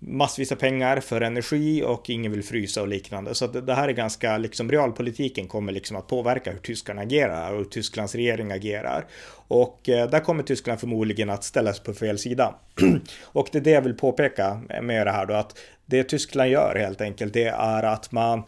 massvis 0.07 0.53
av 0.53 0.57
pengar 0.57 1.01
för 1.01 1.21
energi 1.21 1.83
och 1.83 2.11
ingen 2.11 2.33
vill 2.33 2.45
frysa 2.45 2.83
och 2.83 2.89
liknande. 2.89 3.35
Så 3.35 3.47
det 3.47 3.75
här 3.75 3.89
är 3.89 3.93
ganska, 3.93 4.39
liksom 4.39 4.71
realpolitiken 4.71 5.49
kommer 5.49 5.73
liksom 5.73 5.97
att 5.97 6.07
påverka 6.07 6.51
hur 6.51 6.59
tyskarna 6.59 7.03
agerar 7.03 7.53
och 7.53 7.59
hur 7.59 7.65
Tysklands 7.65 8.15
regering 8.15 8.53
agerar. 8.53 9.07
Och 9.49 9.89
eh, 9.89 10.11
där 10.11 10.21
kommer 10.21 10.43
Tyskland 10.43 10.81
förmodligen 10.81 11.31
att 11.31 11.45
ställas 11.45 11.81
på 11.81 11.95
fel 11.95 12.19
sida. 12.19 12.55
och 13.23 13.49
det 13.53 13.59
är 13.59 13.63
det 13.63 13.71
jag 13.71 13.83
vill 13.83 13.95
påpeka 13.95 14.61
med 14.83 15.07
det 15.07 15.13
här 15.13 15.27
då, 15.27 15.35
att 15.35 15.59
det 15.87 16.05
Tyskland 16.05 16.51
gör 16.51 16.75
helt 16.75 17.01
enkelt, 17.01 17.33
det 17.33 17.47
är 17.47 17.83
att 17.83 18.13
man 18.13 18.43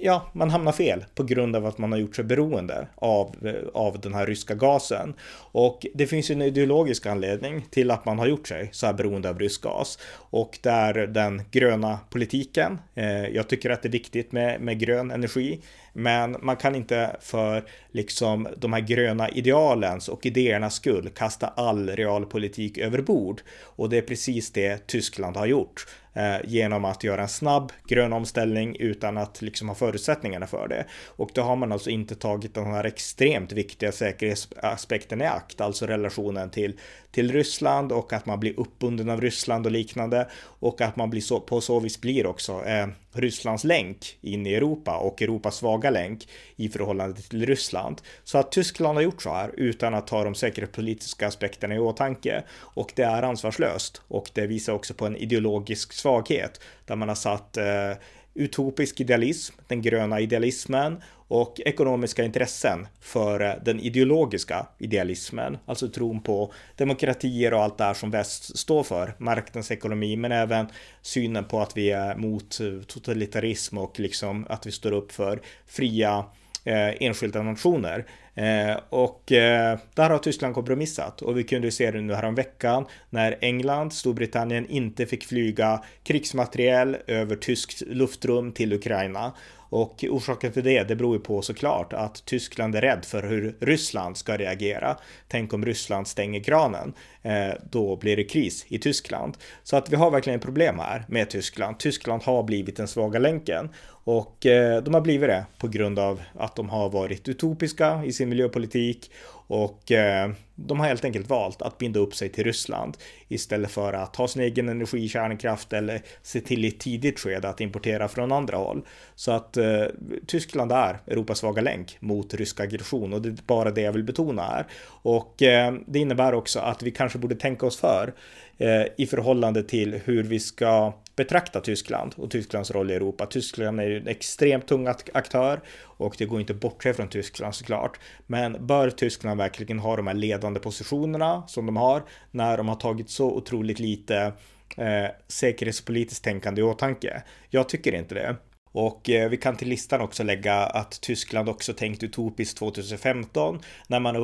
ja, 0.00 0.30
man 0.32 0.50
hamnar 0.50 0.72
fel 0.72 1.04
på 1.14 1.22
grund 1.22 1.56
av 1.56 1.66
att 1.66 1.78
man 1.78 1.92
har 1.92 1.98
gjort 1.98 2.16
sig 2.16 2.24
beroende 2.24 2.88
av, 2.94 3.36
av 3.74 4.00
den 4.00 4.14
här 4.14 4.26
ryska 4.26 4.54
gasen. 4.54 5.14
Och 5.52 5.86
det 5.94 6.06
finns 6.06 6.30
ju 6.30 6.32
en 6.32 6.42
ideologisk 6.42 7.06
anledning 7.06 7.66
till 7.70 7.90
att 7.90 8.04
man 8.04 8.18
har 8.18 8.26
gjort 8.26 8.48
sig 8.48 8.68
så 8.72 8.86
här 8.86 8.92
beroende 8.92 9.30
av 9.30 9.38
rysk 9.38 9.62
gas. 9.62 9.98
Och 10.14 10.58
det 10.62 10.70
är 10.70 10.94
den 11.06 11.42
gröna 11.50 11.98
politiken. 12.10 12.78
Eh, 12.94 13.26
jag 13.28 13.48
tycker 13.48 13.70
att 13.70 13.82
det 13.82 13.88
är 13.88 13.92
viktigt 13.92 14.32
med, 14.32 14.60
med 14.60 14.78
grön 14.78 15.10
energi. 15.10 15.62
Men 15.92 16.36
man 16.42 16.56
kan 16.56 16.74
inte 16.74 17.16
för 17.20 17.64
liksom 17.92 18.48
de 18.56 18.72
här 18.72 18.80
gröna 18.80 19.28
idealens 19.28 20.08
och 20.08 20.26
idéernas 20.26 20.74
skull 20.74 21.10
kasta 21.14 21.46
all 21.46 21.88
realpolitik 21.90 22.78
över 22.78 23.02
bord. 23.02 23.40
Och 23.62 23.88
det 23.88 23.98
är 23.98 24.02
precis 24.02 24.52
det 24.52 24.86
Tyskland 24.86 25.36
har 25.36 25.46
gjort 25.46 25.86
Eh, 26.14 26.36
genom 26.44 26.84
att 26.84 27.04
göra 27.04 27.22
en 27.22 27.28
snabb 27.28 27.72
grön 27.88 28.12
omställning 28.12 28.76
utan 28.76 29.18
att 29.18 29.42
liksom 29.42 29.68
ha 29.68 29.74
förutsättningarna 29.74 30.46
för 30.46 30.68
det. 30.68 30.86
Och 31.06 31.30
då 31.34 31.42
har 31.42 31.56
man 31.56 31.72
alltså 31.72 31.90
inte 31.90 32.14
tagit 32.14 32.54
den 32.54 32.66
här 32.66 32.84
extremt 32.84 33.52
viktiga 33.52 33.92
säkerhetsaspekten 33.92 35.20
i 35.20 35.26
akt, 35.26 35.60
alltså 35.60 35.86
relationen 35.86 36.50
till, 36.50 36.78
till 37.10 37.32
Ryssland 37.32 37.92
och 37.92 38.12
att 38.12 38.26
man 38.26 38.40
blir 38.40 38.60
uppbunden 38.60 39.10
av 39.10 39.20
Ryssland 39.20 39.66
och 39.66 39.72
liknande 39.72 40.28
och 40.42 40.80
att 40.80 40.96
man 40.96 41.10
blir 41.10 41.20
så, 41.20 41.40
på 41.40 41.60
så 41.60 41.80
vis 41.80 42.00
blir 42.00 42.26
också 42.26 42.64
eh, 42.64 42.86
Rysslands 43.12 43.64
länk 43.64 44.18
in 44.20 44.46
i 44.46 44.54
Europa 44.54 44.96
och 44.96 45.22
Europas 45.22 45.56
svaga 45.56 45.90
länk 45.90 46.28
i 46.56 46.68
förhållande 46.68 47.22
till 47.22 47.46
Ryssland. 47.46 48.00
Så 48.24 48.38
att 48.38 48.52
Tyskland 48.52 48.98
har 48.98 49.02
gjort 49.02 49.22
så 49.22 49.30
här 49.30 49.50
utan 49.56 49.94
att 49.94 50.06
ta 50.06 50.24
de 50.24 50.34
säkerhetspolitiska 50.34 51.26
aspekterna 51.26 51.74
i 51.74 51.78
åtanke 51.78 52.42
och 52.58 52.92
det 52.96 53.02
är 53.02 53.22
ansvarslöst 53.22 54.02
och 54.08 54.30
det 54.32 54.46
visar 54.46 54.72
också 54.72 54.94
på 54.94 55.06
en 55.06 55.16
ideologisk 55.16 55.92
svaghet 55.92 56.60
där 56.84 56.96
man 56.96 57.08
har 57.08 57.16
satt 57.16 57.56
eh, 57.56 57.92
utopisk 58.38 59.00
idealism, 59.00 59.54
den 59.66 59.82
gröna 59.82 60.20
idealismen 60.20 61.02
och 61.28 61.60
ekonomiska 61.60 62.24
intressen 62.24 62.86
för 63.00 63.60
den 63.64 63.80
ideologiska 63.80 64.66
idealismen, 64.78 65.58
alltså 65.66 65.88
tron 65.88 66.20
på 66.20 66.52
demokratier 66.76 67.54
och 67.54 67.62
allt 67.62 67.78
det 67.78 67.84
här 67.84 67.94
som 67.94 68.10
väst 68.10 68.58
står 68.58 68.82
för, 68.82 69.14
marknadsekonomi, 69.18 70.16
men 70.16 70.32
även 70.32 70.66
synen 71.02 71.44
på 71.44 71.60
att 71.60 71.76
vi 71.76 71.90
är 71.90 72.16
mot 72.16 72.58
totalitarism 72.86 73.78
och 73.78 74.00
liksom 74.00 74.46
att 74.48 74.66
vi 74.66 74.72
står 74.72 74.92
upp 74.92 75.12
för 75.12 75.40
fria 75.66 76.24
Eh, 76.64 76.94
enskilda 77.00 77.42
nationer. 77.42 78.06
Eh, 78.34 78.76
och 78.88 79.32
eh, 79.32 79.78
där 79.94 80.10
har 80.10 80.18
Tyskland 80.18 80.54
kompromissat 80.54 81.22
och 81.22 81.38
vi 81.38 81.44
kunde 81.44 81.70
se 81.70 81.90
det 81.90 82.00
nu 82.00 82.14
här 82.14 82.30
veckan 82.30 82.86
när 83.10 83.38
England, 83.40 83.92
Storbritannien 83.92 84.66
inte 84.66 85.06
fick 85.06 85.24
flyga 85.24 85.84
krigsmateriel 86.02 86.96
över 87.06 87.36
tyskt 87.36 87.80
luftrum 87.80 88.52
till 88.52 88.72
Ukraina. 88.72 89.32
Och 89.70 90.04
orsaken 90.08 90.52
till 90.52 90.64
det, 90.64 90.82
det 90.82 90.96
beror 90.96 91.16
ju 91.16 91.22
på 91.22 91.42
såklart 91.42 91.92
att 91.92 92.24
Tyskland 92.24 92.74
är 92.74 92.80
rädd 92.80 93.04
för 93.04 93.22
hur 93.22 93.56
Ryssland 93.60 94.16
ska 94.16 94.36
reagera. 94.36 94.96
Tänk 95.28 95.52
om 95.52 95.64
Ryssland 95.64 96.08
stänger 96.08 96.42
kranen, 96.42 96.92
eh, 97.22 97.54
då 97.70 97.96
blir 97.96 98.16
det 98.16 98.24
kris 98.24 98.66
i 98.68 98.78
Tyskland. 98.78 99.36
Så 99.62 99.76
att 99.76 99.92
vi 99.92 99.96
har 99.96 100.10
verkligen 100.10 100.40
problem 100.40 100.78
här 100.78 101.04
med 101.08 101.30
Tyskland. 101.30 101.78
Tyskland 101.78 102.22
har 102.22 102.42
blivit 102.42 102.76
den 102.76 102.88
svaga 102.88 103.18
länken 103.18 103.68
och 104.08 104.46
eh, 104.46 104.82
de 104.82 104.94
har 104.94 105.00
blivit 105.00 105.28
det 105.28 105.46
på 105.58 105.68
grund 105.68 105.98
av 105.98 106.20
att 106.34 106.56
de 106.56 106.68
har 106.68 106.90
varit 106.90 107.28
utopiska 107.28 108.04
i 108.04 108.12
sin 108.12 108.28
miljöpolitik 108.28 109.10
och 109.30 109.92
eh, 109.92 110.30
de 110.54 110.80
har 110.80 110.86
helt 110.86 111.04
enkelt 111.04 111.30
valt 111.30 111.62
att 111.62 111.78
binda 111.78 112.00
upp 112.00 112.14
sig 112.14 112.28
till 112.28 112.44
Ryssland 112.44 112.96
istället 113.28 113.70
för 113.70 113.92
att 113.92 114.16
ha 114.16 114.28
sin 114.28 114.42
egen 114.42 114.68
energi, 114.68 115.08
kärnkraft 115.08 115.72
eller 115.72 116.02
se 116.22 116.40
till 116.40 116.64
i 116.64 116.68
ett 116.68 116.80
tidigt 116.80 117.20
skede 117.20 117.48
att 117.48 117.60
importera 117.60 118.08
från 118.08 118.32
andra 118.32 118.56
håll. 118.56 118.86
Så 119.14 119.32
att 119.32 119.56
eh, 119.56 119.84
Tyskland 120.26 120.72
är 120.72 120.98
Europas 121.06 121.38
svaga 121.38 121.62
länk 121.62 121.96
mot 122.00 122.34
rysk 122.34 122.60
aggression 122.60 123.12
och 123.12 123.22
det 123.22 123.28
är 123.28 123.36
bara 123.46 123.70
det 123.70 123.80
jag 123.80 123.92
vill 123.92 124.04
betona 124.04 124.42
här. 124.42 124.66
Och 124.86 125.42
eh, 125.42 125.74
det 125.86 125.98
innebär 125.98 126.34
också 126.34 126.58
att 126.60 126.82
vi 126.82 126.90
kanske 126.90 127.18
borde 127.18 127.34
tänka 127.34 127.66
oss 127.66 127.80
för 127.80 128.14
eh, 128.58 128.84
i 128.96 129.06
förhållande 129.06 129.62
till 129.62 130.00
hur 130.04 130.22
vi 130.22 130.40
ska 130.40 130.92
betrakta 131.18 131.60
Tyskland 131.60 132.14
och 132.16 132.30
Tysklands 132.30 132.70
roll 132.70 132.90
i 132.90 132.94
Europa. 132.94 133.26
Tyskland 133.26 133.80
är 133.80 133.84
ju 133.84 133.96
en 133.96 134.08
extremt 134.08 134.66
tung 134.66 134.86
aktör 135.12 135.60
och 135.82 136.14
det 136.18 136.24
går 136.24 136.40
inte 136.40 136.54
bort 136.54 136.82
sig 136.82 136.94
från 136.94 137.08
Tyskland 137.08 137.54
såklart. 137.54 138.00
Men 138.26 138.66
bör 138.66 138.90
Tyskland 138.90 139.38
verkligen 139.38 139.78
ha 139.78 139.96
de 139.96 140.06
här 140.06 140.14
ledande 140.14 140.60
positionerna 140.60 141.42
som 141.46 141.66
de 141.66 141.76
har 141.76 142.02
när 142.30 142.56
de 142.56 142.68
har 142.68 142.76
tagit 142.76 143.10
så 143.10 143.30
otroligt 143.30 143.78
lite 143.78 144.32
eh, 144.76 145.06
säkerhetspolitiskt 145.28 146.24
tänkande 146.24 146.60
i 146.60 146.64
åtanke? 146.64 147.22
Jag 147.50 147.68
tycker 147.68 147.94
inte 147.94 148.14
det. 148.14 148.36
Och 148.72 149.10
eh, 149.10 149.28
vi 149.28 149.36
kan 149.36 149.56
till 149.56 149.68
listan 149.68 150.00
också 150.00 150.22
lägga 150.22 150.54
att 150.54 151.00
Tyskland 151.00 151.48
också 151.48 151.72
tänkt 151.72 152.02
utopiskt 152.02 152.58
2015 152.58 153.60
när 153.86 154.00
man 154.00 154.16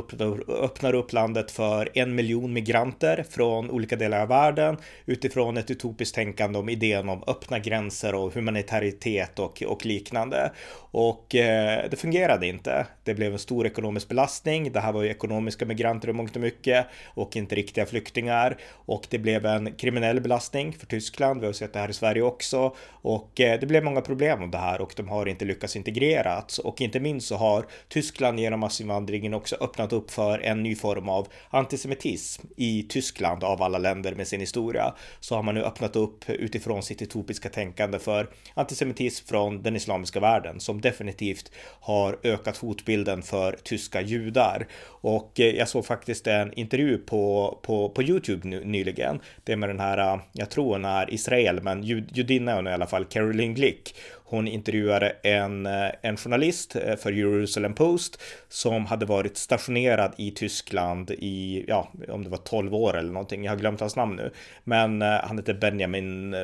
öppnar 0.48 0.94
upp 0.94 1.12
landet 1.12 1.50
för 1.50 1.88
en 1.94 2.14
miljon 2.14 2.52
migranter 2.52 3.24
från 3.30 3.70
olika 3.70 3.96
delar 3.96 4.20
av 4.20 4.28
världen 4.28 4.76
utifrån 5.06 5.56
ett 5.56 5.70
utopiskt 5.70 6.14
tänkande 6.14 6.58
om 6.58 6.68
idén 6.68 7.08
om 7.08 7.24
öppna 7.26 7.58
gränser 7.58 8.14
och 8.14 8.34
humanitaritet 8.34 9.38
och, 9.38 9.62
och 9.62 9.86
liknande. 9.86 10.52
Och 10.90 11.34
eh, 11.34 11.90
det 11.90 11.96
fungerade 11.96 12.46
inte. 12.46 12.86
Det 13.04 13.14
blev 13.14 13.32
en 13.32 13.38
stor 13.38 13.66
ekonomisk 13.66 14.08
belastning. 14.08 14.72
Det 14.72 14.80
här 14.80 14.92
var 14.92 15.02
ju 15.02 15.10
ekonomiska 15.10 15.66
migranter 15.66 16.08
i 16.08 16.12
mångt 16.12 16.36
och 16.36 16.42
mycket 16.42 16.86
och 17.14 17.36
inte 17.36 17.54
riktiga 17.54 17.86
flyktingar. 17.86 18.56
Och 18.72 19.06
det 19.10 19.18
blev 19.18 19.46
en 19.46 19.72
kriminell 19.72 20.20
belastning 20.20 20.72
för 20.72 20.86
Tyskland. 20.86 21.40
Vi 21.40 21.46
har 21.46 21.52
sett 21.52 21.72
det 21.72 21.78
här 21.78 21.90
i 21.90 21.92
Sverige 21.92 22.22
också. 22.22 22.76
Och 22.90 23.40
eh, 23.40 23.60
det 23.60 23.66
blev 23.66 23.84
många 23.84 24.00
problem 24.00 24.33
av 24.42 24.50
det 24.50 24.58
här 24.58 24.80
och 24.80 24.92
de 24.96 25.08
har 25.08 25.26
inte 25.26 25.44
lyckats 25.44 25.76
integreras. 25.76 26.58
Och 26.58 26.80
inte 26.80 27.00
minst 27.00 27.28
så 27.28 27.36
har 27.36 27.66
Tyskland 27.88 28.40
genom 28.40 28.60
massinvandringen 28.60 29.34
också 29.34 29.56
öppnat 29.60 29.92
upp 29.92 30.10
för 30.10 30.38
en 30.38 30.62
ny 30.62 30.76
form 30.76 31.08
av 31.08 31.28
antisemitism 31.50 32.46
i 32.56 32.82
Tyskland 32.82 33.44
av 33.44 33.62
alla 33.62 33.78
länder 33.78 34.14
med 34.14 34.28
sin 34.28 34.40
historia. 34.40 34.94
Så 35.20 35.34
har 35.34 35.42
man 35.42 35.54
nu 35.54 35.62
öppnat 35.62 35.96
upp 35.96 36.30
utifrån 36.30 36.82
sitt 36.82 37.02
utopiska 37.02 37.48
tänkande 37.48 37.98
för 37.98 38.28
antisemitism 38.54 39.26
från 39.26 39.62
den 39.62 39.76
islamiska 39.76 40.20
världen 40.20 40.60
som 40.60 40.80
definitivt 40.80 41.52
har 41.80 42.18
ökat 42.22 42.56
hotbilden 42.56 43.22
för 43.22 43.58
tyska 43.62 44.00
judar. 44.00 44.66
Och 44.86 45.40
eh, 45.40 45.46
jag 45.46 45.68
såg 45.68 45.86
faktiskt 45.86 46.26
en 46.26 46.52
intervju 46.52 46.98
på, 46.98 47.58
på, 47.62 47.88
på 47.88 48.02
Youtube 48.02 48.48
nyligen. 48.48 49.20
Det 49.44 49.52
är 49.52 49.56
med 49.56 49.68
den 49.68 49.80
här, 49.80 49.98
eh, 49.98 50.20
jag 50.32 50.50
tror 50.50 50.72
hon 50.72 50.84
är 50.84 51.14
Israel, 51.14 51.62
men 51.62 51.82
judinna 51.82 52.52
är 52.52 52.56
hon 52.56 52.66
i 52.66 52.72
alla 52.72 52.86
fall, 52.86 53.04
Caroline 53.04 53.54
Glick. 53.54 53.94
Hon 54.34 54.48
intervjuade 54.48 55.16
en, 55.22 55.66
eh, 55.66 55.90
en 56.02 56.16
journalist 56.16 56.76
eh, 56.76 56.96
för 56.96 57.12
Jerusalem 57.12 57.74
Post 57.74 58.22
som 58.48 58.86
hade 58.86 59.06
varit 59.06 59.36
stationerad 59.36 60.14
i 60.16 60.30
Tyskland 60.30 61.10
i, 61.10 61.64
ja, 61.68 61.88
om 62.08 62.24
det 62.24 62.30
var 62.30 62.38
12 62.38 62.74
år 62.74 62.96
eller 62.96 63.12
någonting. 63.12 63.44
Jag 63.44 63.52
har 63.52 63.56
glömt 63.56 63.80
hans 63.80 63.96
namn 63.96 64.16
nu. 64.16 64.30
Men 64.64 65.02
eh, 65.02 65.08
han 65.08 65.38
heter 65.38 65.54
Benjamin 65.54 66.36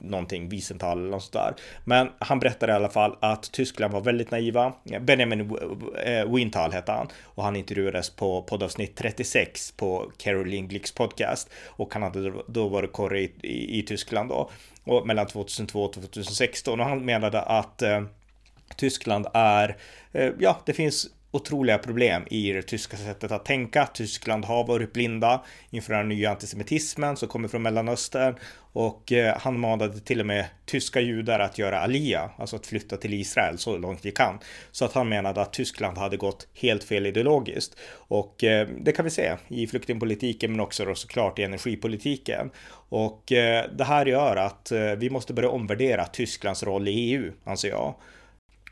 någonting, 0.00 0.48
Wiesenthal 0.48 0.98
eller 0.98 1.10
något 1.10 1.22
sådär. 1.22 1.54
Men 1.84 2.08
han 2.18 2.38
berättade 2.38 2.72
i 2.72 2.74
alla 2.74 2.88
fall 2.88 3.16
att 3.20 3.52
Tyskland 3.52 3.92
var 3.92 4.00
väldigt 4.00 4.30
naiva. 4.30 4.72
Benjamin 5.00 5.56
Wintal 6.26 6.72
hette 6.72 6.92
han 6.92 7.08
och 7.24 7.44
han 7.44 7.56
intervjuades 7.56 8.10
på 8.10 8.42
poddavsnitt 8.42 8.96
36 8.96 9.72
på 9.76 10.12
Caroline 10.18 10.68
Glicks 10.68 10.92
podcast 10.92 11.50
och 11.66 11.94
han 11.94 12.02
hade 12.02 12.32
då 12.46 12.68
varit 12.68 12.92
korre 12.92 13.20
i, 13.20 13.32
i, 13.42 13.78
i 13.78 13.82
Tyskland 13.82 14.28
då 14.28 14.50
och 14.84 15.06
mellan 15.06 15.26
2002 15.26 15.82
och 15.82 15.92
2016 15.92 16.80
och 16.80 16.86
han 16.86 17.04
menade 17.04 17.42
att 17.42 17.82
eh, 17.82 18.02
Tyskland 18.76 19.26
är, 19.34 19.76
eh, 20.12 20.32
ja, 20.38 20.60
det 20.66 20.72
finns 20.72 21.06
otroliga 21.34 21.78
problem 21.78 22.22
i 22.30 22.52
det 22.52 22.62
tyska 22.62 22.96
sättet 22.96 23.32
att 23.32 23.44
tänka. 23.44 23.86
Tyskland 23.86 24.44
har 24.44 24.66
varit 24.66 24.92
blinda 24.92 25.44
inför 25.70 25.94
den 25.94 26.08
nya 26.08 26.30
antisemitismen 26.30 27.16
som 27.16 27.28
kommer 27.28 27.48
från 27.48 27.62
Mellanöstern 27.62 28.34
och 28.72 29.12
eh, 29.12 29.36
han 29.40 29.60
manade 29.60 30.00
till 30.00 30.20
och 30.20 30.26
med 30.26 30.46
tyska 30.66 31.00
judar 31.00 31.40
att 31.40 31.58
göra 31.58 31.80
alia, 31.80 32.30
alltså 32.36 32.56
att 32.56 32.66
flytta 32.66 32.96
till 32.96 33.14
Israel 33.14 33.58
så 33.58 33.76
långt 33.78 34.02
de 34.02 34.10
kan. 34.10 34.38
Så 34.72 34.84
att 34.84 34.92
han 34.92 35.08
menade 35.08 35.40
att 35.40 35.52
Tyskland 35.52 35.98
hade 35.98 36.16
gått 36.16 36.46
helt 36.54 36.84
fel 36.84 37.06
ideologiskt. 37.06 37.76
Och 37.92 38.44
eh, 38.44 38.68
det 38.80 38.92
kan 38.92 39.04
vi 39.04 39.10
se 39.10 39.36
i 39.48 39.66
flyktingpolitiken 39.66 40.50
men 40.50 40.60
också 40.60 40.84
då 40.84 40.94
såklart 40.94 41.38
i 41.38 41.42
energipolitiken. 41.42 42.50
Och 42.88 43.32
eh, 43.32 43.70
det 43.72 43.84
här 43.84 44.06
gör 44.06 44.36
att 44.36 44.72
vi 44.96 45.10
måste 45.10 45.32
börja 45.32 45.48
omvärdera 45.48 46.04
Tysklands 46.04 46.62
roll 46.62 46.88
i 46.88 46.92
EU, 46.92 47.32
anser 47.44 47.68
jag. 47.68 47.94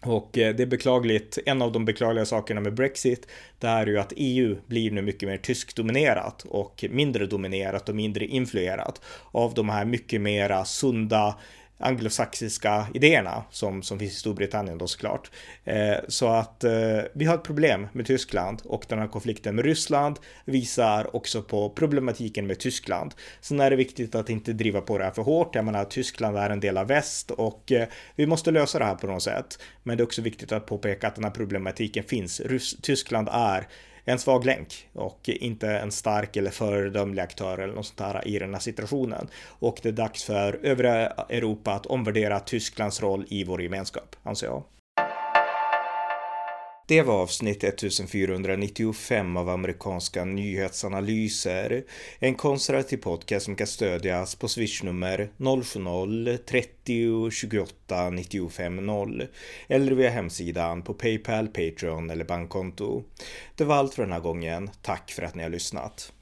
Och 0.07 0.39
eh, 0.39 0.55
det 0.55 0.63
är 0.63 0.67
beklagligt, 0.67 1.39
en 1.47 1.63
av 1.63 1.73
de 1.73 1.85
beklagliga 1.85 2.25
sakerna 2.25 2.61
med 2.61 2.75
Brexit, 2.75 3.27
det 3.59 3.67
är 3.67 3.87
ju 3.87 3.99
att 3.99 4.13
EU 4.17 4.57
blir 4.67 4.91
nu 4.91 5.03
mycket 5.03 5.29
mer 5.29 5.37
tyskdominerat 5.37 6.43
och 6.49 6.85
mindre 6.91 7.27
dominerat 7.27 7.89
och 7.89 7.95
mindre 7.95 8.27
influerat 8.27 9.01
av 9.33 9.55
de 9.55 9.69
här 9.69 9.85
mycket 9.85 10.21
mera 10.21 10.65
sunda 10.65 11.35
anglosaxiska 11.83 12.87
idéerna 12.95 13.45
som, 13.51 13.83
som 13.83 13.99
finns 13.99 14.13
i 14.13 14.17
Storbritannien 14.17 14.79
då 14.79 14.87
såklart. 14.87 15.31
Eh, 15.65 15.95
så 16.09 16.29
att 16.29 16.65
eh, 16.65 16.73
vi 17.15 17.25
har 17.25 17.35
ett 17.35 17.43
problem 17.43 17.89
med 17.93 18.07
Tyskland 18.07 18.63
och 18.65 18.85
den 18.89 18.99
här 18.99 19.09
konflikten 19.09 19.55
med 19.55 19.65
Ryssland 19.65 20.19
visar 20.45 21.17
också 21.17 21.43
på 21.43 21.71
problematiken 21.71 22.47
med 22.47 22.59
Tyskland. 22.59 23.15
Sen 23.41 23.61
är 23.61 23.71
det 23.71 23.77
viktigt 23.77 24.15
att 24.15 24.31
inte 24.31 24.53
driva 24.53 24.81
på 24.81 24.99
det 24.99 25.05
här 25.05 25.11
för 25.11 25.23
hårt. 25.23 25.55
Jag 25.55 25.65
menar, 25.65 25.85
Tyskland 25.85 26.37
är 26.37 26.51
en 26.51 26.61
del 26.61 26.77
av 26.77 26.87
väst 26.87 27.31
och 27.31 27.73
eh, 27.73 27.89
vi 28.17 28.27
måste 28.27 28.51
lösa 28.51 28.79
det 28.79 28.85
här 28.85 28.95
på 28.95 29.07
något 29.07 29.23
sätt. 29.23 29.59
Men 29.83 29.97
det 29.97 30.03
är 30.03 30.05
också 30.05 30.23
viktigt 30.23 30.53
att 30.53 30.67
påpeka 30.67 31.09
att 31.09 31.15
den 31.15 31.25
här 31.25 31.31
problematiken 31.31 32.05
finns. 32.05 32.41
Rys 32.41 32.77
Tyskland 32.83 33.29
är 33.33 33.69
en 34.05 34.19
svag 34.19 34.45
länk 34.45 34.89
och 34.93 35.29
inte 35.29 35.69
en 35.69 35.93
stark 35.93 36.37
eller 36.37 36.51
föredömlig 36.51 37.23
aktör 37.23 37.59
eller 37.59 37.75
något 37.75 37.87
sånt 37.87 38.01
här 38.01 38.29
i 38.29 38.39
den 38.39 38.53
här 38.53 38.61
situationen. 38.61 39.29
Och 39.45 39.79
det 39.83 39.89
är 39.89 39.93
dags 39.93 40.25
för 40.25 40.61
övriga 40.63 41.07
Europa 41.29 41.73
att 41.73 41.87
omvärdera 41.87 42.41
Tysklands 42.41 43.03
roll 43.03 43.27
i 43.29 43.45
vår 43.45 43.63
gemenskap, 43.63 44.17
anser 44.23 44.47
jag. 44.47 44.63
Det 46.87 47.03
var 47.03 47.15
avsnitt 47.15 47.65
1495 47.65 49.37
av 49.37 49.49
amerikanska 49.49 50.25
nyhetsanalyser. 50.25 51.85
En 52.19 52.35
konservativ 52.35 52.97
podcast 52.97 53.45
som 53.45 53.57
kan 53.57 53.67
stödjas 53.67 54.35
på 54.35 54.49
swishnummer 54.49 55.31
070-30 55.37 57.31
28 57.31 58.11
95 58.11 58.87
0 58.87 59.27
eller 59.69 59.93
via 59.93 60.11
hemsidan 60.11 60.83
på 60.83 60.95
Paypal, 60.95 61.49
Patreon 61.49 62.11
eller 62.11 62.25
bankkonto. 62.25 63.03
Det 63.57 63.65
var 63.65 63.77
allt 63.77 63.95
för 63.95 64.03
den 64.03 64.13
här 64.13 64.21
gången. 64.21 64.71
Tack 64.83 65.11
för 65.11 65.23
att 65.23 65.35
ni 65.35 65.43
har 65.43 65.51
lyssnat. 65.51 66.13